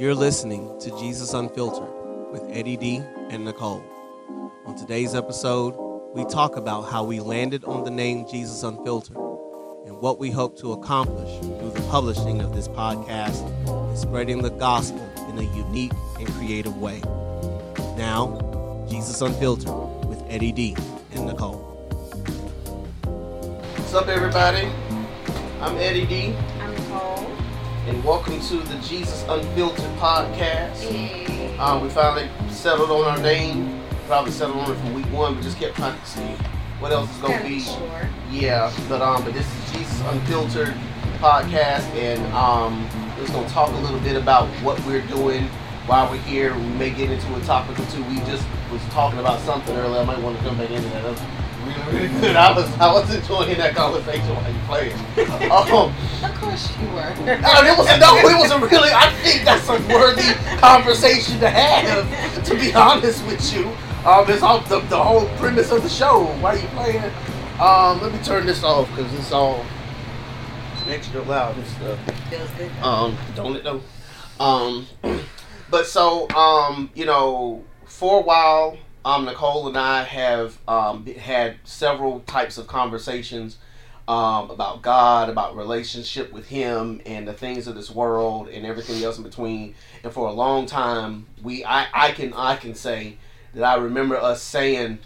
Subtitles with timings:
[0.00, 3.84] You're listening to Jesus Unfiltered with Eddie D and Nicole.
[4.64, 5.74] On today's episode,
[6.14, 9.18] we talk about how we landed on the name Jesus Unfiltered
[9.84, 14.48] and what we hope to accomplish through the publishing of this podcast and spreading the
[14.48, 17.02] gospel in a unique and creative way.
[17.98, 19.68] Now, Jesus Unfiltered
[20.08, 20.76] with Eddie D
[21.12, 21.58] and Nicole.
[23.76, 24.66] What's up, everybody?
[25.60, 26.34] I'm Eddie D,
[28.04, 31.58] welcome to the Jesus Unfiltered podcast.
[31.58, 33.82] Um, we finally settled on our name.
[34.06, 36.34] Probably settled on it from week one, but just kept trying to see
[36.78, 37.60] what else is gonna be.
[37.60, 38.08] Sure.
[38.30, 40.74] Yeah, but um, but this is Jesus Unfiltered
[41.18, 45.44] podcast, and um, we're just gonna talk a little bit about what we're doing
[45.86, 46.54] while we're here.
[46.54, 48.02] We may get into a topic or two.
[48.04, 50.00] We just was talking about something earlier.
[50.00, 51.39] I might want to come back into that.
[51.80, 52.36] That was really, really good.
[52.36, 55.50] I was I was enjoying that conversation while you playing.
[55.50, 57.14] Um, Of course you were.
[57.40, 58.90] no, it was no, it was a really.
[58.92, 62.44] I think that's a worthy conversation to have.
[62.44, 63.68] To be honest with you,
[64.06, 66.24] um, it's all the, the whole premise of the show.
[66.40, 67.12] Why are you playing?
[67.60, 69.64] Um, let me turn this off because it's all
[70.88, 71.98] extra loud and stuff.
[72.28, 72.70] Feels good.
[72.82, 73.82] Um, don't it though?
[74.38, 74.86] Um,
[75.70, 81.56] but so um, you know, for a while, um, Nicole and I have um had
[81.64, 83.58] several types of conversations
[84.08, 89.02] um about God, about relationship with Him, and the things of this world, and everything
[89.02, 89.74] else in between.
[90.02, 93.16] And for a long time, we I I can I can say
[93.54, 94.98] that I remember us saying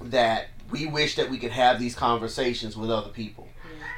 [0.00, 3.48] that we wish that we could have these conversations with other people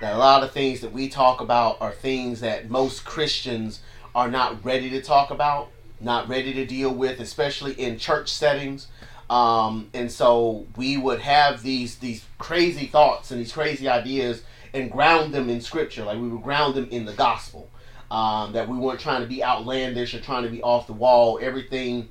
[0.00, 3.80] that a lot of things that we talk about are things that most Christians
[4.14, 8.88] are not ready to talk about, not ready to deal with, especially in church settings.
[9.28, 14.90] Um, and so we would have these these crazy thoughts and these crazy ideas and
[14.90, 17.68] ground them in scripture, like we would ground them in the gospel.
[18.10, 21.38] Um, that we weren't trying to be outlandish or trying to be off the wall.
[21.42, 22.08] Everything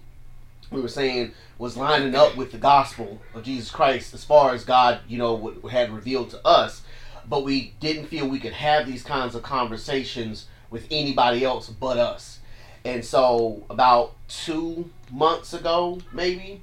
[0.70, 4.64] we were saying was lining up with the gospel of Jesus Christ as far as
[4.64, 6.84] God, you know, had revealed to us
[7.30, 11.98] but we didn't feel we could have these kinds of conversations with anybody else but
[11.98, 12.37] us.
[12.86, 16.62] And so about two months ago, maybe,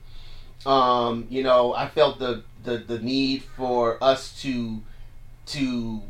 [0.67, 4.83] um, you know, I felt the, the, the need for us to
[5.47, 6.01] to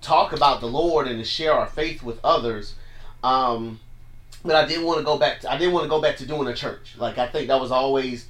[0.00, 2.74] talk about the Lord and to share our faith with others.
[3.22, 3.78] Um,
[4.44, 5.40] but I didn't want to go back.
[5.40, 6.94] To, I didn't want to go back to doing a church.
[6.98, 8.26] Like I think that was always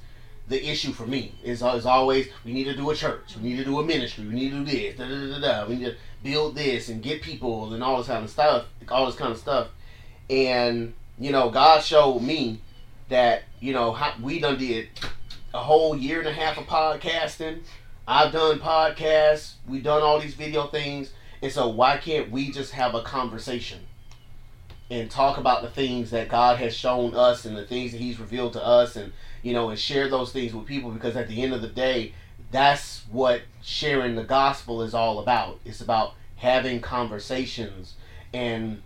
[0.51, 3.57] the issue for me is, is always we need to do a church, we need
[3.57, 5.67] to do a ministry, we need to do this, da, da, da, da, da.
[5.67, 9.05] we need to build this and get people and all this kind of stuff, all
[9.05, 9.67] this kind of stuff.
[10.31, 12.61] And you know, God showed me
[13.09, 14.87] that you know we done did
[15.53, 17.59] a whole year and a half of podcasting.
[18.07, 22.71] I've done podcasts, we've done all these video things, and so why can't we just
[22.71, 23.81] have a conversation?
[24.91, 28.19] and talk about the things that God has shown us and the things that He's
[28.19, 31.41] revealed to us and you know and share those things with people because at the
[31.41, 32.13] end of the day
[32.51, 37.95] that's what sharing the gospel is all about it's about having conversations
[38.33, 38.81] and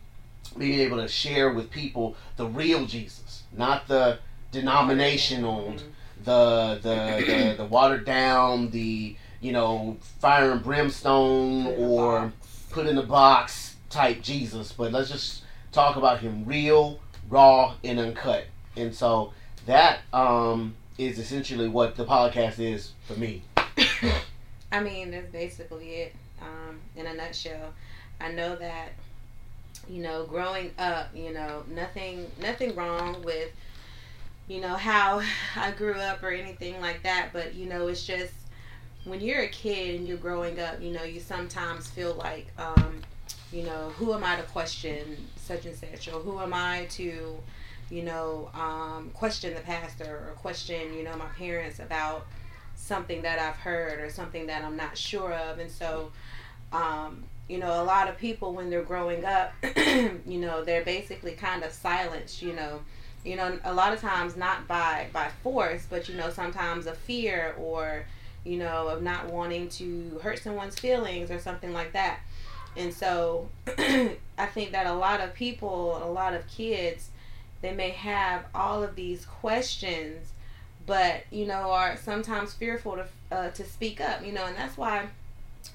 [0.57, 4.19] being able to share with people the real Jesus not the
[4.51, 5.75] denominational
[6.23, 12.65] the the the, the watered down the you know fire and brimstone Put or box.
[12.71, 15.43] put in a box type Jesus but let's just
[15.75, 16.99] talk about him real,
[17.29, 18.45] raw, and uncut.
[18.77, 19.33] And so
[19.65, 23.43] that um, is essentially what the podcast is for me.
[24.71, 26.15] I mean, that's basically it.
[26.41, 27.73] Um, in a nutshell,
[28.19, 28.93] I know that
[29.89, 33.51] you know, growing up, you know, nothing, nothing wrong with
[34.47, 35.21] you know how
[35.55, 37.29] I grew up or anything like that.
[37.33, 38.33] But you know, it's just
[39.05, 43.01] when you're a kid and you're growing up, you know, you sometimes feel like, um,
[43.53, 47.37] you know, who am I to question such and such, or who am I to,
[47.91, 50.29] you know, um, question the pastor?
[50.29, 52.25] Or question, you know, my parents about
[52.75, 56.11] something that I've heard or something that I'm not sure of, and so,
[56.73, 61.33] um, you know, a lot of people when they're growing up, you know, they're basically
[61.33, 62.81] kind of silenced, you know.
[63.23, 66.93] You know, a lot of times not by by force, but you know, sometimes a
[66.93, 68.05] fear or
[68.43, 72.19] you know, of not wanting to hurt someone's feelings or something like that.
[72.77, 77.09] And so I think that a lot of people, a lot of kids,
[77.61, 80.31] they may have all of these questions,
[80.85, 84.23] but you know, are sometimes fearful to uh, to speak up.
[84.23, 85.07] You know, and that's why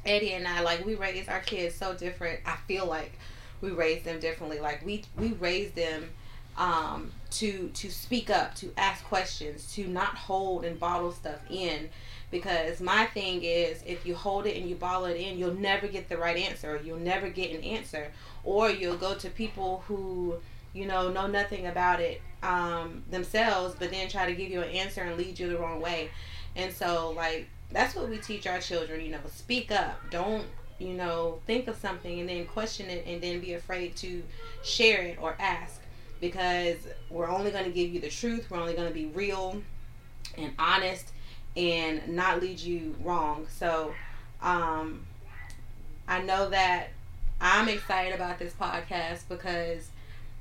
[0.04, 2.40] Eddie and I like we raise our kids so different.
[2.46, 3.12] I feel like
[3.60, 4.60] we raised them differently.
[4.60, 6.10] Like we we raised them
[6.56, 11.88] um, to to speak up, to ask questions, to not hold and bottle stuff in.
[12.30, 15.88] Because my thing is, if you hold it and you bottle it in, you'll never
[15.88, 16.80] get the right answer.
[16.84, 18.12] You'll never get an answer,
[18.44, 20.36] or you'll go to people who
[20.72, 24.70] you know, know nothing about it um, themselves, but then try to give you an
[24.70, 26.10] answer and lead you the wrong way.
[26.56, 29.98] And so, like, that's what we teach our children, you know, speak up.
[30.10, 30.44] Don't,
[30.78, 34.22] you know, think of something and then question it and then be afraid to
[34.62, 35.80] share it or ask
[36.20, 36.76] because
[37.08, 38.50] we're only going to give you the truth.
[38.50, 39.62] We're only going to be real
[40.36, 41.12] and honest
[41.56, 43.46] and not lead you wrong.
[43.50, 43.94] So,
[44.42, 45.06] um,
[46.06, 46.88] I know that
[47.40, 49.88] I'm excited about this podcast because,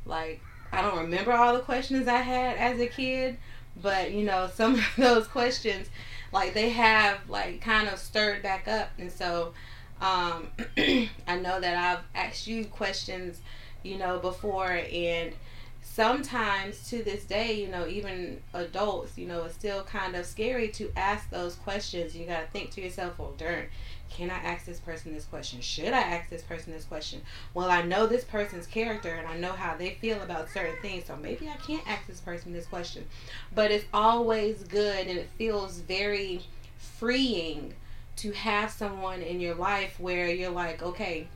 [0.06, 0.42] like,
[0.72, 3.38] I don't remember all the questions I had as a kid,
[3.82, 5.90] but you know, some of those questions,
[6.32, 9.54] like, they have like kind of stirred back up, and so
[10.02, 10.48] um,
[10.78, 13.42] I know that I've asked you questions,
[13.84, 15.34] you know, before, and
[15.82, 20.70] sometimes to this day, you know, even adults, you know, it's still kind of scary
[20.70, 22.16] to ask those questions.
[22.16, 23.66] You got to think to yourself, well, darn,
[24.10, 25.62] can I ask this person this question?
[25.62, 27.22] Should I ask this person this question?
[27.54, 31.06] Well, I know this person's character and I know how they feel about certain things,
[31.06, 33.06] so maybe I can't ask this person this question.
[33.54, 36.42] But it's always good and it feels very
[36.78, 37.74] freeing
[38.18, 41.28] to have someone in your life where you're like, okay,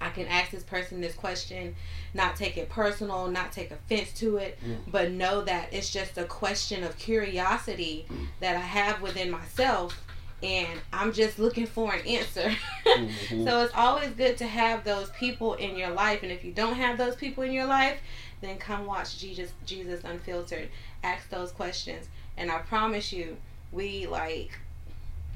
[0.00, 1.74] I can ask this person this question,
[2.14, 4.76] not take it personal, not take offense to it, mm.
[4.90, 8.26] but know that it's just a question of curiosity mm.
[8.40, 10.05] that I have within myself
[10.42, 12.50] and I'm just looking for an answer.
[12.86, 13.44] mm-hmm.
[13.44, 16.22] So it's always good to have those people in your life.
[16.22, 17.98] And if you don't have those people in your life,
[18.40, 20.68] then come watch Jesus Jesus Unfiltered.
[21.02, 22.08] Ask those questions.
[22.36, 23.36] And I promise you,
[23.72, 24.58] we like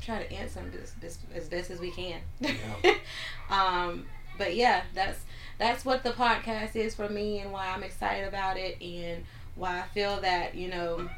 [0.02, 2.20] try to answer them this, this, as best as we can.
[2.40, 2.94] Yeah.
[3.50, 4.06] um,
[4.36, 5.20] but yeah, that's
[5.58, 9.24] that's what the podcast is for me and why I'm excited about it and
[9.56, 11.08] why I feel that, you know,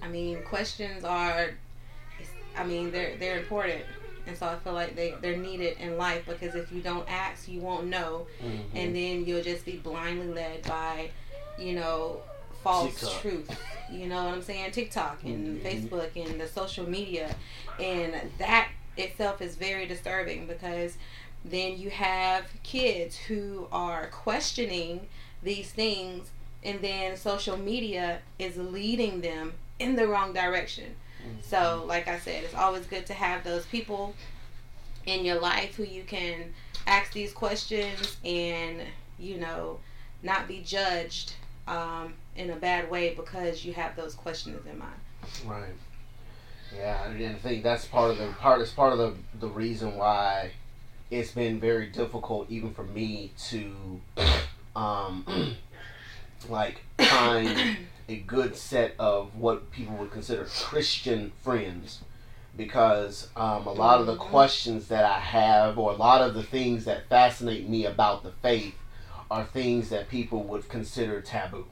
[0.00, 1.50] I mean, questions are
[2.58, 3.82] I mean, they're they're important,
[4.26, 7.48] and so I feel like they they're needed in life because if you don't ask,
[7.48, 8.76] you won't know, mm-hmm.
[8.76, 11.10] and then you'll just be blindly led by,
[11.58, 12.20] you know,
[12.62, 13.20] false TikTok.
[13.20, 13.60] truth.
[13.90, 14.72] You know what I'm saying?
[14.72, 15.66] TikTok and mm-hmm.
[15.66, 17.34] Facebook and the social media,
[17.80, 20.98] and that itself is very disturbing because
[21.44, 25.06] then you have kids who are questioning
[25.42, 26.30] these things
[26.64, 30.96] and then social media is leading them in the wrong direction
[31.42, 34.14] so, like I said, it's always good to have those people
[35.06, 36.52] in your life who you can
[36.86, 38.82] ask these questions and,
[39.18, 39.78] you know,
[40.22, 41.34] not be judged
[41.66, 45.00] um, in a bad way because you have those questions in mind.
[45.46, 45.74] Right.
[46.76, 48.60] Yeah, and I think that's part of the part.
[48.60, 50.50] It's part of the the reason why
[51.10, 54.00] it's been very difficult, even for me, to
[54.76, 55.24] um,
[56.48, 57.78] like find
[58.08, 62.00] a good set of what people would consider Christian friends
[62.58, 66.42] because um, a lot of the questions that I have, or a lot of the
[66.42, 68.74] things that fascinate me about the faith,
[69.30, 71.66] are things that people would consider taboo.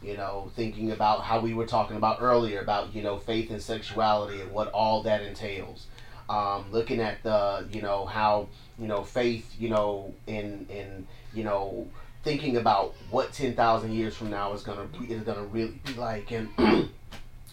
[0.00, 3.60] You know, thinking about how we were talking about earlier about, you know, faith and
[3.60, 5.88] sexuality and what all that entails.
[6.28, 8.48] Um, looking at the, you know, how,
[8.78, 11.88] you know, faith, you know, in, in, you know,
[12.24, 15.94] thinking about what 10,000 years from now is going to be, is to really be
[15.94, 16.48] like and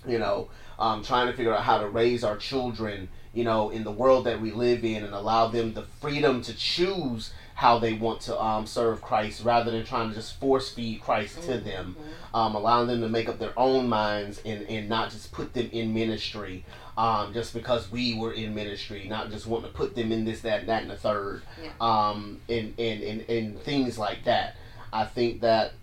[0.07, 3.83] you know um, trying to figure out how to raise our children you know in
[3.83, 7.93] the world that we live in and allow them the freedom to choose how they
[7.93, 11.95] want to um, serve Christ rather than trying to just force feed Christ to them
[11.97, 12.35] mm-hmm.
[12.35, 15.69] um, allowing them to make up their own minds and, and not just put them
[15.71, 16.65] in ministry
[16.97, 20.41] um, just because we were in ministry, not just wanting to put them in this,
[20.41, 21.71] that, that, and the third, yeah.
[21.81, 24.55] um, and, and, and, and things like that.
[24.93, 25.73] I think that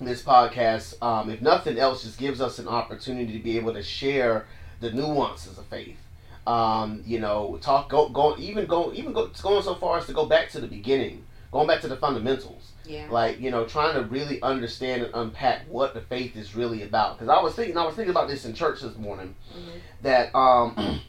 [0.00, 3.82] this podcast, um, if nothing else, just gives us an opportunity to be able to
[3.82, 4.46] share
[4.80, 5.98] the nuances of faith.
[6.46, 10.12] Um, you know, talk, go, go, even go, even go, going so far as to
[10.12, 12.72] go back to the beginning, going back to the fundamentals.
[12.90, 13.06] Yeah.
[13.10, 17.18] Like you know, trying to really understand and unpack what the faith is really about.
[17.18, 19.78] Because I was thinking, I was thinking about this in church this morning, mm-hmm.
[20.02, 21.00] that um,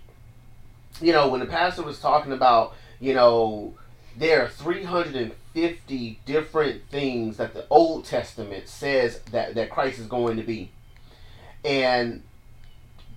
[1.02, 3.74] you know, when the pastor was talking about, you know,
[4.18, 10.38] there are 350 different things that the Old Testament says that, that Christ is going
[10.38, 10.72] to be.
[11.64, 12.24] And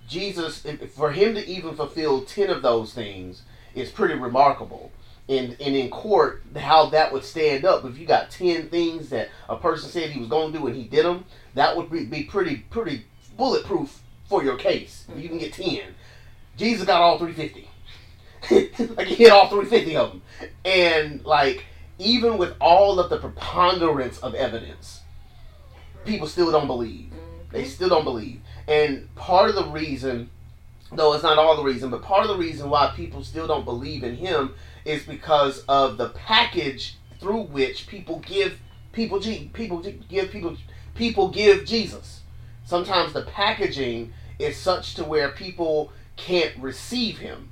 [0.07, 3.43] Jesus, for him to even fulfill 10 of those things
[3.73, 4.91] is pretty remarkable.
[5.27, 9.29] And, and in court, how that would stand up if you got 10 things that
[9.49, 12.05] a person said he was going to do and he did them, that would be,
[12.05, 13.05] be pretty, pretty
[13.35, 15.05] bulletproof for your case.
[15.15, 15.79] You can get 10.
[16.57, 17.69] Jesus got all 350.
[18.95, 20.21] like he hit all 350 of them.
[20.63, 21.65] And like
[21.97, 25.01] even with all of the preponderance of evidence,
[26.05, 27.11] people still don't believe.
[27.51, 27.69] They mm-hmm.
[27.69, 28.41] still don't believe.
[28.67, 30.29] And part of the reason,
[30.91, 33.65] though it's not all the reason, but part of the reason why people still don't
[33.65, 34.53] believe in him
[34.85, 38.59] is because of the package through which people give
[38.91, 40.55] people people give people
[40.93, 42.21] people give Jesus.
[42.63, 47.51] Sometimes the packaging is such to where people can't receive him.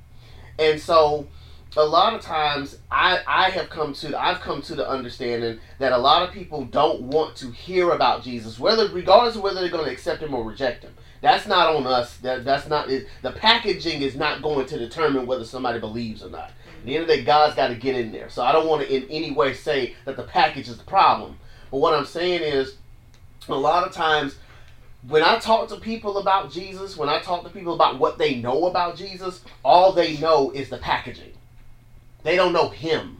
[0.58, 1.28] And so
[1.76, 5.92] a lot of times I, I have come to I've come to the understanding that
[5.92, 9.70] a lot of people don't want to hear about Jesus, whether regardless of whether they're
[9.70, 10.94] going to accept him or reject him.
[11.20, 12.18] That's not on us.
[12.18, 16.30] That that's not it, the packaging is not going to determine whether somebody believes or
[16.30, 16.52] not.
[16.84, 18.28] At the end of the day, God's got to get in there.
[18.28, 21.38] So I don't want to in any way say that the package is the problem.
[21.70, 22.74] But what I'm saying is,
[23.48, 24.36] a lot of times
[25.08, 28.34] when I talk to people about Jesus, when I talk to people about what they
[28.34, 31.32] know about Jesus, all they know is the packaging.
[32.22, 33.16] They don't know him.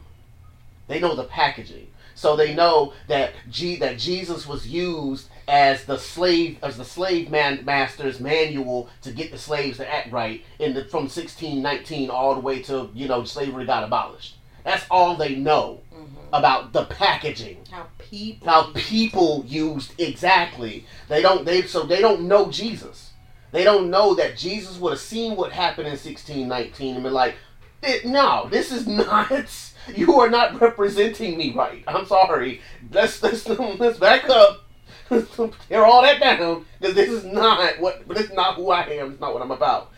[0.87, 1.87] They know the packaging.
[2.13, 7.29] So they know that G, that Jesus was used as the slave as the slave
[7.29, 12.33] man master's manual to get the slaves to act right in the from 1619 all
[12.33, 14.37] the way to you know slavery got abolished.
[14.63, 16.33] That's all they know mm-hmm.
[16.33, 17.57] about the packaging.
[17.69, 20.85] How people how people used exactly.
[21.07, 23.11] They don't they so they don't know Jesus.
[23.51, 27.35] They don't know that Jesus would have seen what happened in 1619 and been like,
[28.03, 29.47] no, this is not.
[29.95, 31.83] You are not representing me right.
[31.87, 32.61] I'm sorry.
[32.91, 34.64] Let's let's let's back up.
[35.69, 38.07] Tear all that down because this is not what.
[38.07, 39.11] This is not who I am.
[39.11, 39.91] It's not what I'm about.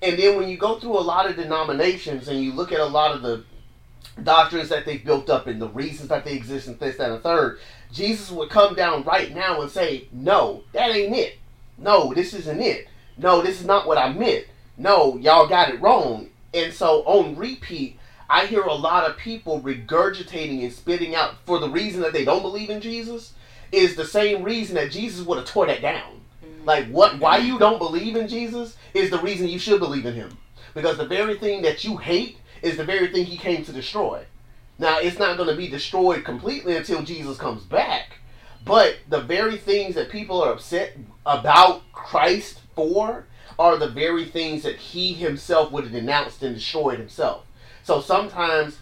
[0.00, 2.86] And then when you go through a lot of denominations and you look at a
[2.86, 3.44] lot of the
[4.22, 7.22] doctrines that they've built up and the reasons that they exist and this, that, and
[7.22, 7.58] third,
[7.92, 11.38] Jesus would come down right now and say, "No, that ain't it.
[11.76, 12.88] No, this isn't it.
[13.18, 14.46] No, this is not what I meant.
[14.78, 17.98] No, y'all got it wrong." And so on repeat,
[18.30, 22.24] I hear a lot of people regurgitating and spitting out for the reason that they
[22.24, 23.33] don't believe in Jesus
[23.74, 26.20] is the same reason that Jesus would have tore that down.
[26.44, 26.64] Mm-hmm.
[26.64, 30.14] Like what why you don't believe in Jesus is the reason you should believe in
[30.14, 30.36] him.
[30.74, 34.24] Because the very thing that you hate is the very thing he came to destroy.
[34.78, 38.18] Now it's not going to be destroyed completely until Jesus comes back.
[38.64, 43.26] But the very things that people are upset about Christ for
[43.58, 47.44] are the very things that he himself would have denounced and destroyed himself.
[47.82, 48.78] So sometimes,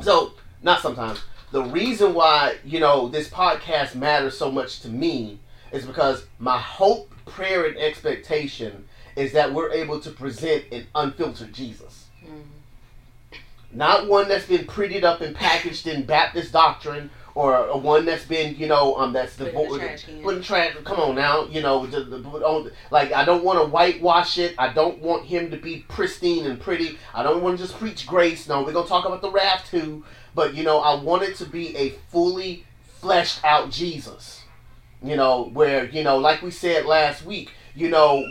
[0.00, 0.32] so
[0.62, 1.22] not sometimes,
[1.56, 5.38] the reason why, you know, this podcast matters so much to me
[5.72, 8.84] is because my hope, prayer, and expectation
[9.16, 12.08] is that we're able to present an unfiltered Jesus.
[12.22, 13.38] Mm-hmm.
[13.72, 18.24] Not one that's been prettied up and packaged in Baptist doctrine or a one that's
[18.24, 19.44] been, you know, um, that's the
[20.22, 20.74] putting trash.
[20.84, 24.54] Come on now, you know, the, the, like I don't want to whitewash it.
[24.56, 26.98] I don't want him to be pristine and pretty.
[27.12, 28.48] I don't want to just preach grace.
[28.48, 30.02] No, we're gonna talk about the wrath too.
[30.34, 32.64] But you know, I want it to be a fully
[33.00, 34.42] fleshed out Jesus.
[35.02, 38.24] You know, where you know, like we said last week, you know,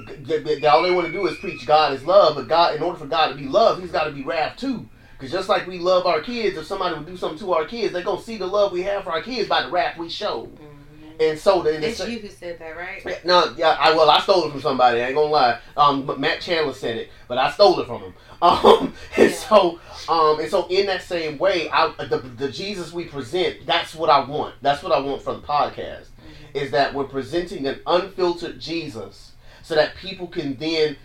[0.68, 3.06] all they want to do is preach God is love, but God, in order for
[3.06, 4.90] God to be love, He's got to be wrath too.
[5.18, 7.94] Because just like we love our kids, if somebody would do something to our kids,
[7.94, 10.10] they're going to see the love we have for our kids by the rap we
[10.10, 10.46] show.
[10.46, 10.76] Mm-hmm.
[11.20, 13.26] And so then it's you who said that, right?
[13.26, 15.02] No, yeah, I well, I stole it from somebody.
[15.02, 15.60] I ain't gonna lie.
[15.78, 18.14] Um, Matt Chandler said it, but I stole it from him.
[18.42, 19.36] Um, and yeah.
[19.36, 19.80] so,
[20.10, 24.10] um, and so in that same way, I the, the Jesus we present, that's what
[24.10, 24.56] I want.
[24.62, 26.08] That's what I want for the podcast.
[26.10, 26.58] Mm-hmm.
[26.58, 29.32] Is that we're presenting an unfiltered Jesus,
[29.64, 30.98] so that people can then,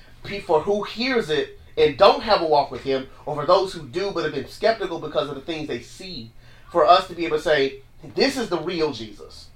[0.45, 3.87] for who hears it, and don't have a walk with Him, or for those who
[3.89, 6.31] do but have been skeptical because of the things they see,
[6.71, 7.83] for us to be able to say,
[8.15, 9.49] this is the real Jesus.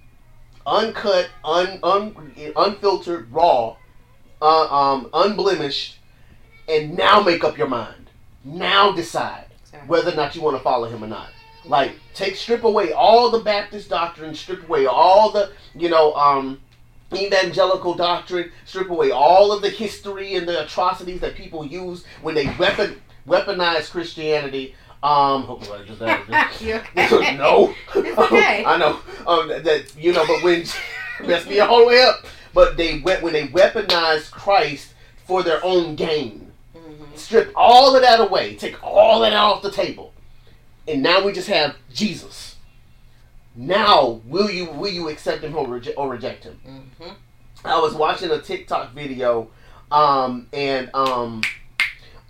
[0.67, 3.77] Uncut, un, un, unfiltered, raw,
[4.41, 5.99] uh, um, unblemished,
[6.69, 8.11] and now make up your mind.
[8.45, 9.47] Now decide
[9.87, 11.29] whether or not you want to follow him or not.
[11.67, 16.61] Like, take strip away all the Baptist doctrine, strip away all the, you know, um,
[17.17, 22.35] evangelical doctrine, strip away all of the history and the atrocities that people use when
[22.35, 24.75] they weapon weaponize Christianity.
[25.03, 26.01] Um, hopefully I just
[27.13, 27.37] okay?
[27.37, 28.65] no, okay.
[28.67, 30.65] I know um, that you know, but when
[31.23, 32.27] mess me all the way up.
[32.53, 34.95] But they when they weaponize Christ
[35.27, 37.17] for their own gain, mm-hmm.
[37.17, 40.13] strip all of that away, take all of that off the table,
[40.87, 42.54] and now we just have Jesus.
[43.55, 46.61] Now, will you will you accept him or, reje- or reject him?
[46.67, 47.13] Mm-hmm.
[47.65, 49.51] I was watching a TikTok video,
[49.91, 51.43] um, and um,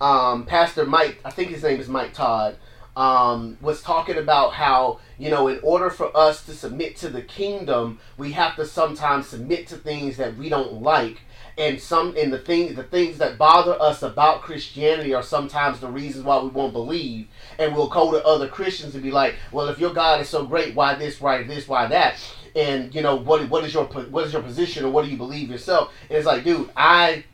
[0.01, 2.57] um, Pastor Mike, I think his name is Mike Todd,
[2.95, 7.23] um, was talking about how you know in order for us to submit to the
[7.23, 11.21] kingdom, we have to sometimes submit to things that we don't like
[11.57, 15.89] and some and the things the things that bother us about Christianity are sometimes the
[15.89, 17.29] reasons why we won't believe.
[17.59, 20.45] And we'll go to other Christians and be like, "Well, if your God is so
[20.45, 22.17] great, why this, why this, why that?"
[22.57, 23.49] And you know what?
[23.49, 25.93] What is your what is your position, or what do you believe yourself?
[26.09, 27.25] And it's like, dude, I,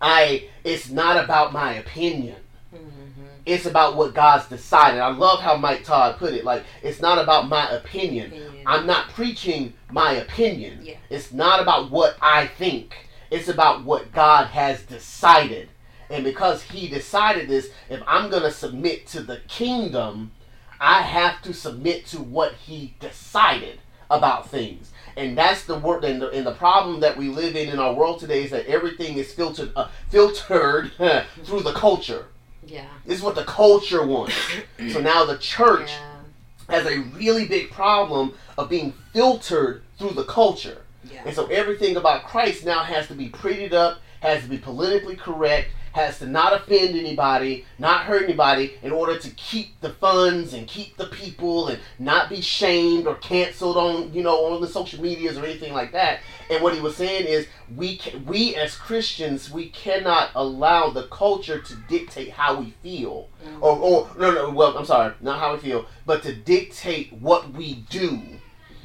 [0.00, 2.36] I, it's not about my opinion.
[2.74, 3.24] Mm-hmm.
[3.44, 5.00] It's about what God's decided.
[5.00, 6.44] I love how Mike Todd put it.
[6.44, 8.28] Like, it's not about my opinion.
[8.28, 8.62] Opinion.
[8.66, 10.80] I'm not preaching my opinion.
[10.82, 10.96] Yeah.
[11.10, 12.94] It's not about what I think.
[13.30, 15.68] It's about what God has decided.
[16.12, 20.32] And because He decided this, if I'm going to submit to the kingdom,
[20.78, 24.92] I have to submit to what He decided about things.
[25.16, 26.04] And that's the word.
[26.04, 28.66] And the, and the problem that we live in in our world today is that
[28.66, 30.92] everything is filtered, uh, filtered
[31.44, 32.26] through the culture.
[32.66, 32.86] Yeah.
[33.06, 34.34] This is what the culture wants.
[34.92, 36.20] so now the church Yeah.
[36.68, 40.82] has a really big problem of being filtered through the culture.
[41.10, 41.22] Yeah.
[41.26, 45.16] And so everything about Christ now has to be prettied up, has to be politically
[45.16, 50.54] correct, has to not offend anybody, not hurt anybody, in order to keep the funds
[50.54, 54.66] and keep the people and not be shamed or canceled on you know on the
[54.68, 56.20] social medias or anything like that.
[56.50, 57.46] And what he was saying is
[57.76, 63.28] we can, we as Christians we cannot allow the culture to dictate how we feel.
[63.46, 63.62] Mhm.
[63.62, 67.52] Or, or no no well I'm sorry not how we feel but to dictate what
[67.52, 68.20] we do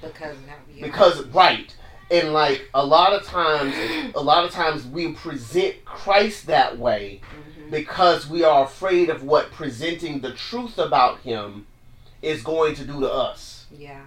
[0.01, 0.85] because of how we are.
[0.85, 1.73] because right
[2.09, 3.75] and like a lot of times
[4.15, 7.71] a lot of times we present christ that way Mhm.
[7.71, 11.67] because we are afraid of what presenting the truth about him
[12.21, 14.01] is going to do to us Yeah.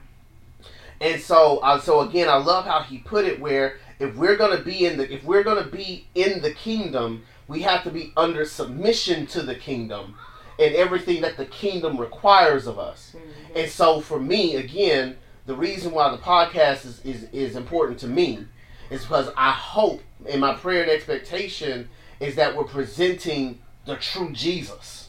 [1.00, 4.56] and so uh, so again i love how he put it where if we're going
[4.56, 7.90] to be in the if we're going to be in the kingdom we have to
[7.90, 10.14] be under submission to the kingdom
[10.58, 13.62] and everything that the kingdom requires of us Mhm.
[13.62, 15.16] and so for me, again,
[15.46, 18.46] the reason why the podcast is, is, is important to me
[18.90, 21.88] is because I hope and my prayer and expectation
[22.20, 25.08] is that we're presenting the true Jesus.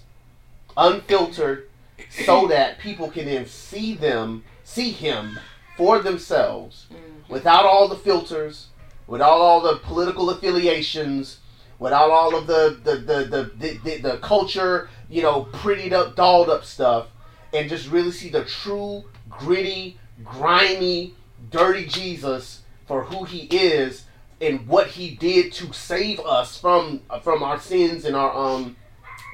[0.78, 1.68] Unfiltered
[2.10, 5.38] so that people can then see them, see him
[5.78, 7.30] for themselves Mhm.
[7.30, 8.68] without all the filters,
[9.08, 11.40] without all the political affiliations,
[11.80, 16.16] without all of the the the the, the, the, the culture, you know, prettied up,
[16.16, 17.08] dolled up stuff,
[17.54, 21.14] and just really see the true, gritty, grimy,
[21.50, 24.06] dirty Jesus for who he is
[24.40, 28.76] and what he did to save us from from our sins and our um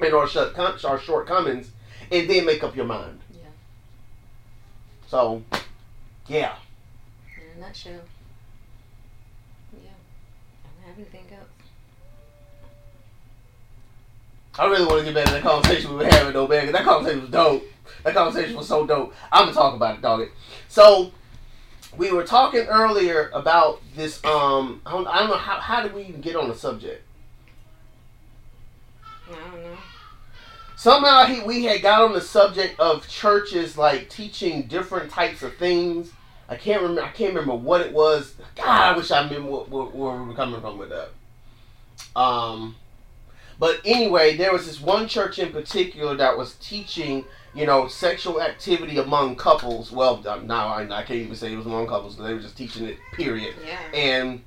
[0.00, 1.70] and our short our shortcomings,
[2.12, 3.20] and then make up your mind.
[3.32, 3.48] Yeah.
[5.08, 5.42] So,
[6.28, 6.54] yeah.
[7.36, 7.92] In a nutshell.
[9.82, 9.90] Yeah.
[10.64, 11.48] I don't have anything else.
[14.58, 16.64] I really want to get back to that conversation we were having though, man.
[16.64, 17.64] 'cause that conversation was dope.
[18.04, 19.14] That conversation was so dope.
[19.32, 20.20] I'm gonna talk about it, dog.
[20.20, 20.30] It.
[20.68, 21.12] So
[21.96, 24.24] we were talking earlier about this.
[24.24, 27.04] Um, I don't, I don't know how how did we even get on the subject.
[29.30, 29.78] I don't know.
[30.76, 35.56] Somehow he we had got on the subject of churches like teaching different types of
[35.56, 36.12] things.
[36.48, 37.02] I can't remember.
[37.02, 38.34] I can't remember what it was.
[38.54, 41.10] God, I wish I remember what, what, where we were coming from with that.
[42.14, 42.76] Um,
[43.58, 48.40] but anyway, there was this one church in particular that was teaching, you know, sexual
[48.40, 49.90] activity among couples.
[49.90, 52.56] Well, now I, I can't even say it was among couples because they were just
[52.56, 52.98] teaching it.
[53.12, 53.54] Period.
[53.66, 53.78] Yeah.
[53.92, 54.42] And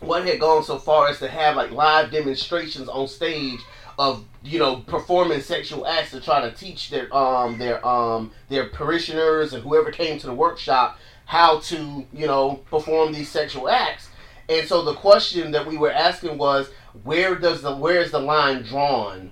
[0.00, 3.60] one had gone so far as to have like live demonstrations on stage
[3.98, 8.66] of you know performing sexual acts to try to teach their um their um their
[8.68, 14.08] parishioners and whoever came to the workshop how to you know perform these sexual acts
[14.48, 16.70] and so the question that we were asking was
[17.04, 19.30] where does the where is the line drawn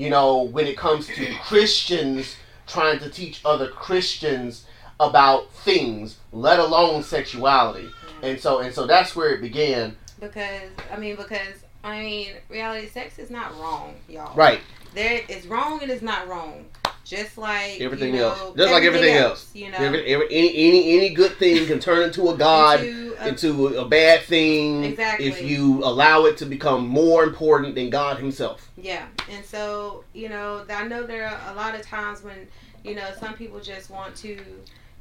[0.00, 2.36] you know when it comes to christians
[2.66, 4.64] trying to teach other christians
[4.98, 7.88] about things let alone sexuality
[8.22, 12.86] and so and so that's where it began Because I mean, because I mean, reality
[12.88, 14.36] sex is not wrong, y'all.
[14.36, 14.60] right
[14.94, 16.66] There, it's wrong and it's not wrong.
[17.10, 18.56] Just like Everything you know, else.
[18.56, 19.50] Just like everything else.
[19.52, 19.78] You know.
[19.78, 23.66] Every, every, any, any any good thing can turn into a god into a- into
[23.78, 25.26] a bad thing Exactly.
[25.26, 28.70] if you allow it to become more important than God Himself.
[28.76, 32.46] Yeah, and so you know, I know there are a lot of times when
[32.84, 34.38] you know some people just want to,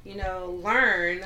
[0.03, 1.25] you know, learn.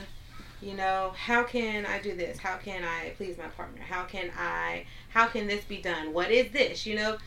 [0.61, 2.37] You know, how can I do this?
[2.37, 3.81] How can I please my partner?
[3.81, 4.85] How can I?
[5.09, 6.13] How can this be done?
[6.13, 6.85] What is this?
[6.85, 7.17] You know,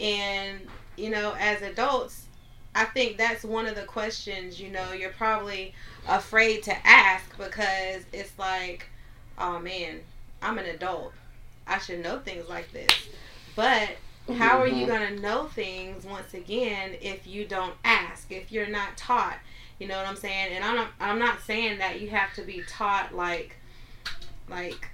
[0.00, 0.60] and
[0.96, 2.21] you know, as adults,
[2.74, 4.58] I think that's one of the questions.
[4.60, 5.74] You know, you're probably
[6.08, 8.86] afraid to ask because it's like,
[9.38, 10.00] oh man,
[10.40, 11.12] I'm an adult.
[11.66, 12.90] I should know things like this.
[13.54, 13.90] But
[14.36, 14.88] how are you Mhm.
[14.88, 19.38] going to know things once again if you don't ask, if you're not taught?
[19.78, 20.52] You know what I'm saying?
[20.54, 23.56] And I'm not, I'm not saying that you have to be taught like
[24.48, 24.88] like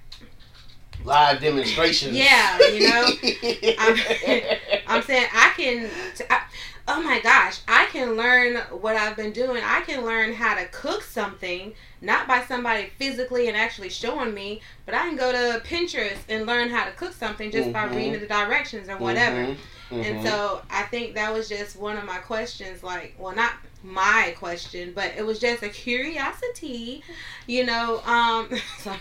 [1.05, 2.13] Live demonstrations.
[2.15, 3.05] Yeah, you know,
[3.79, 5.89] I'm- I'm saying I can
[6.29, 6.41] I,
[6.91, 9.61] Oh my gosh, I can learn what I've been doing.
[9.63, 14.61] I can learn how to cook something, not by somebody physically and actually showing me,
[14.87, 17.95] but I can go to Pinterest and learn how to cook something just by Mhm.
[17.95, 19.37] reading the directions or whatever.
[19.37, 19.57] Mhm.
[19.91, 20.23] And Mhm.
[20.23, 22.81] so I think that was just one of my questions.
[22.81, 27.03] Like, well, not my question, but it was just a curiosity.
[27.47, 28.99] You know, um, sorry,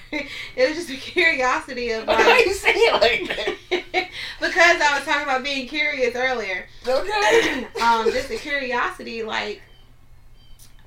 [0.57, 4.09] it was just a curiosity of Why you say it like that?
[4.41, 6.67] because I was talking about being curious earlier.
[6.87, 7.67] Okay.
[7.83, 9.63] um, just a curiosity, like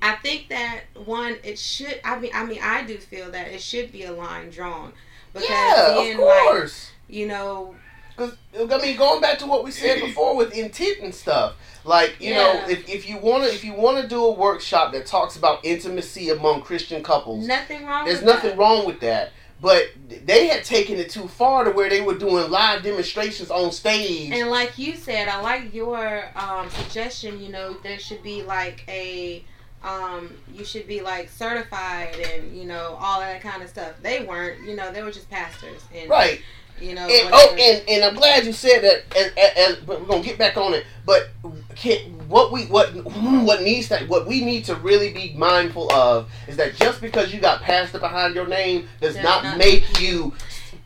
[0.02, 2.00] I think that one, it should.
[2.04, 4.92] I mean, I mean, I do feel that it should be a line drawn
[5.32, 6.90] because yeah, then, of like, course.
[7.08, 7.76] you know,
[8.16, 12.16] Because I mean, going back to what we said before with intent and stuff, like
[12.20, 15.64] you know, if, if you wanna if you wanna do a workshop that talks about
[15.64, 18.04] intimacy among Christian couples, nothing wrong.
[18.04, 18.58] there's with nothing that.
[18.58, 19.32] wrong with that.
[19.62, 19.90] But
[20.24, 24.32] they had taken it too far to where they were doing live demonstrations on stage.
[24.32, 27.40] And like you said, I like your um, suggestion.
[27.40, 29.44] You know, there should be like a,
[29.84, 33.92] um, you should be like certified and you know all that kind of stuff.
[34.02, 34.66] They weren't.
[34.66, 36.40] You know, they were just pastors and right.
[36.80, 37.08] You know.
[37.08, 39.16] And, oh, and, and I'm glad you said that.
[39.16, 40.84] As, as, as, but we're gonna get back on it.
[41.04, 41.30] But
[41.74, 46.30] can, what we what what needs to what we need to really be mindful of
[46.48, 50.00] is that just because you got pastor behind your name does Does not not make
[50.00, 50.32] you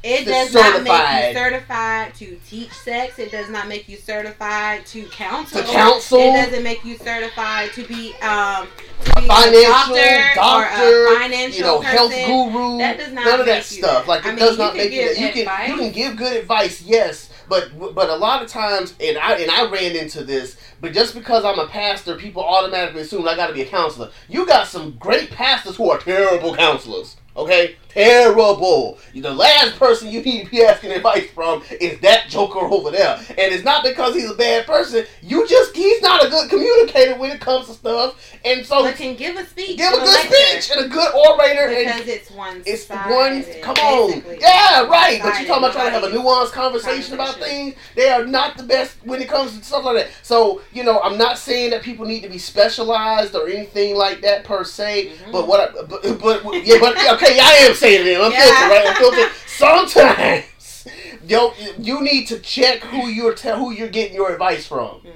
[0.02, 3.18] It does not make you certified to teach sex.
[3.18, 5.62] It does not make you certified to counsel.
[5.62, 6.20] To counsel.
[6.20, 8.68] It doesn't make you certified to be um
[9.04, 12.26] to be financial a doctor, doctor, or a financial you know, health person.
[12.26, 12.78] guru.
[12.78, 14.06] That does not none of that stuff.
[14.06, 14.08] that.
[14.08, 15.18] Like I it mean, does not make you that.
[15.18, 15.68] You can advice.
[15.68, 19.50] you can give good advice, yes, but but a lot of times, and I and
[19.50, 20.56] I ran into this.
[20.80, 24.10] But just because I'm a pastor, people automatically assume I got to be a counselor.
[24.28, 27.16] You got some great pastors who are terrible counselors.
[27.36, 28.98] Okay, terrible.
[29.14, 33.16] The last person you need to be asking advice from is that joker over there,
[33.30, 35.04] and it's not because he's a bad person.
[35.22, 38.96] You just he's not a good communicator when it comes to stuff, and so But
[38.96, 39.78] can give a speech.
[39.78, 42.62] give a good lecture speech and a good orator and because it's one.
[42.66, 43.44] it's one.
[43.62, 45.20] Come on, yeah, right.
[45.22, 45.46] But you One-sided.
[45.46, 47.74] talking about trying to have a nuanced conversation about things.
[47.94, 50.10] They are not the best when it comes to stuff like that.
[50.22, 54.20] So you know, I'm not saying that people need to be specialized or anything like
[54.22, 55.12] that per se.
[55.26, 55.32] Mhm.
[55.32, 55.60] But what?
[55.60, 58.20] I, but, but yeah, but okay, I am saying it.
[58.20, 58.68] I'm Yeah.
[58.68, 58.96] right?
[58.98, 59.30] I'm.
[59.46, 60.86] Sometimes.
[61.26, 65.00] Yo, you need to check who you're te- who you're getting your advice from.
[65.00, 65.12] Mhm.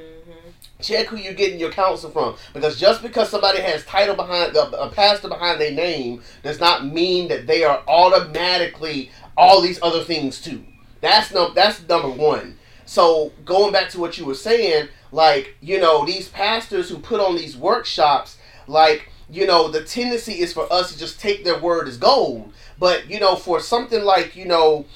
[0.83, 4.62] Check who you're getting your counsel from, because just because somebody has title behind a,
[4.80, 10.02] a pastor behind their name does not mean that they are automatically all these other
[10.02, 10.64] things too.
[11.00, 12.56] That's no, that's number one.
[12.87, 17.20] So going back to what you were saying, like you know these pastors who put
[17.20, 21.58] on these workshops, like you know the tendency is for us to just take their
[21.58, 22.52] word as gold.
[22.78, 24.86] But you know for something like you know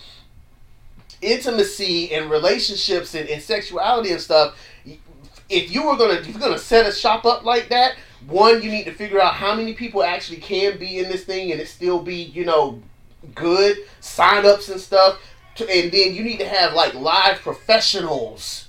[1.22, 4.54] intimacy and relationships and, and sexuality and stuff
[5.48, 7.94] if you were gonna if you're gonna set a shop up like that,
[8.26, 11.52] one you need to figure out how many people actually can be in this thing
[11.52, 12.80] and it still be you know
[13.34, 15.20] good sign ups and stuff,
[15.58, 18.63] and then you need to have like live professionals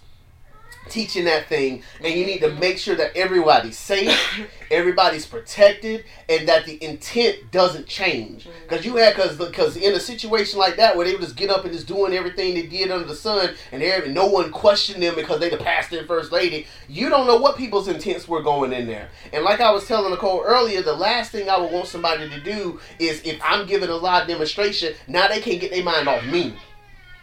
[0.89, 4.17] teaching that thing, and you need to make sure that everybody's safe,
[4.71, 8.47] everybody's protected, and that the intent doesn't change.
[8.67, 11.49] Because you had because because in a situation like that where they would just get
[11.49, 15.01] up and just doing everything they did under the sun, and every, no one questioned
[15.01, 16.67] them because they the pastor and first lady.
[16.87, 19.09] You don't know what people's intents were going in there.
[19.33, 22.39] And like I was telling Nicole earlier, the last thing I would want somebody to
[22.41, 26.23] do is if I'm giving a live demonstration, now they can't get their mind off
[26.25, 26.55] me.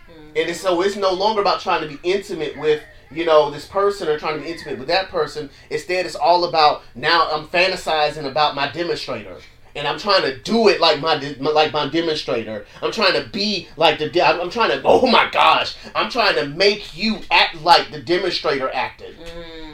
[0.09, 0.29] Mhm.
[0.29, 2.83] And it's, so it's no longer about trying to be intimate with,
[3.14, 5.51] you know, this person or trying to be intimate with that person.
[5.70, 9.38] Instead, it's all about now I'm fantasizing about my demonstrator.
[9.75, 12.66] And I'm trying to do it like my, like my demonstrator.
[12.83, 14.22] I'm trying to be like the.
[14.22, 14.83] I'm I'm trying to.
[14.85, 15.77] Oh my gosh!
[15.94, 19.16] I'm trying to make you act like the demonstrator acted.
[19.18, 19.72] Mm.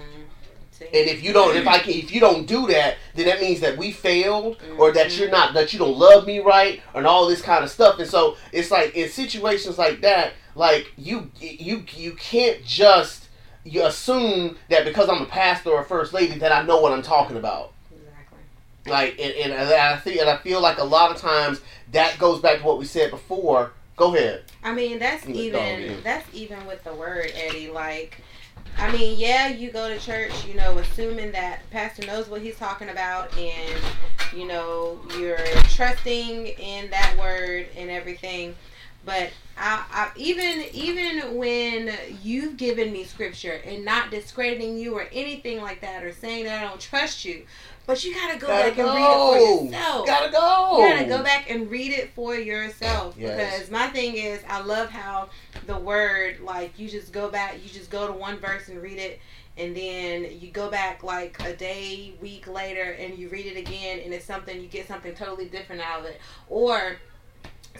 [0.80, 3.60] And if you don't, if I can, if you don't do that, then that means
[3.60, 7.26] that we failed, or that you're not, that you don't love me right, and all
[7.26, 7.98] this kind of stuff.
[7.98, 13.27] And so it's like in situations like that, like you, you, you can't just
[13.68, 16.92] you assume that because I'm a pastor or a first lady that I know what
[16.92, 17.72] I'm talking about.
[17.92, 18.38] exactly.
[18.86, 21.60] Like, and, and I think, and I feel like a lot of times
[21.92, 23.72] that goes back to what we said before.
[23.96, 24.44] Go ahead.
[24.62, 27.68] I mean, that's Good even that's even with the word Eddie.
[27.68, 28.20] Like,
[28.78, 32.56] I mean, yeah, you go to church, you know, assuming that pastor knows what he's
[32.56, 33.82] talking about, and
[34.36, 38.54] you know, you're trusting in that word and everything.
[39.08, 41.90] But I, I even even when
[42.22, 46.62] you've given me scripture and not discrediting you or anything like that, or saying that
[46.62, 47.46] I don't trust you,
[47.86, 50.06] but you gotta go Gotta back and read it for yourself.
[50.06, 50.78] Gotta go.
[50.78, 53.60] You gotta go back and read it for yourself Yes.
[53.60, 55.30] because my thing is I love how
[55.66, 58.98] the word like you just go back you just go to one verse and read
[58.98, 59.20] it
[59.56, 64.00] and then you go back like a day week later and you read it again
[64.04, 66.98] and it's something you get something totally different out of it or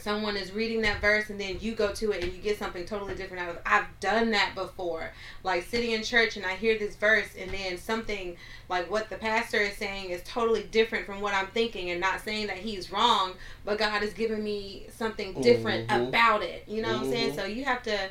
[0.01, 2.85] someone is reading that verse and then you go to it and you get something
[2.85, 3.61] totally different out of it.
[3.65, 5.11] I've done that before.
[5.43, 8.37] Like sitting in church and I hear this verse and then something
[8.69, 12.21] like what the pastor is saying is totally different from what I'm thinking and not
[12.21, 13.33] saying that he's wrong,
[13.65, 16.07] but God has given me something different Mhm.
[16.09, 16.63] about it.
[16.67, 17.31] You know what I'm saying?
[17.31, 17.35] Mhm.
[17.35, 18.09] So you have to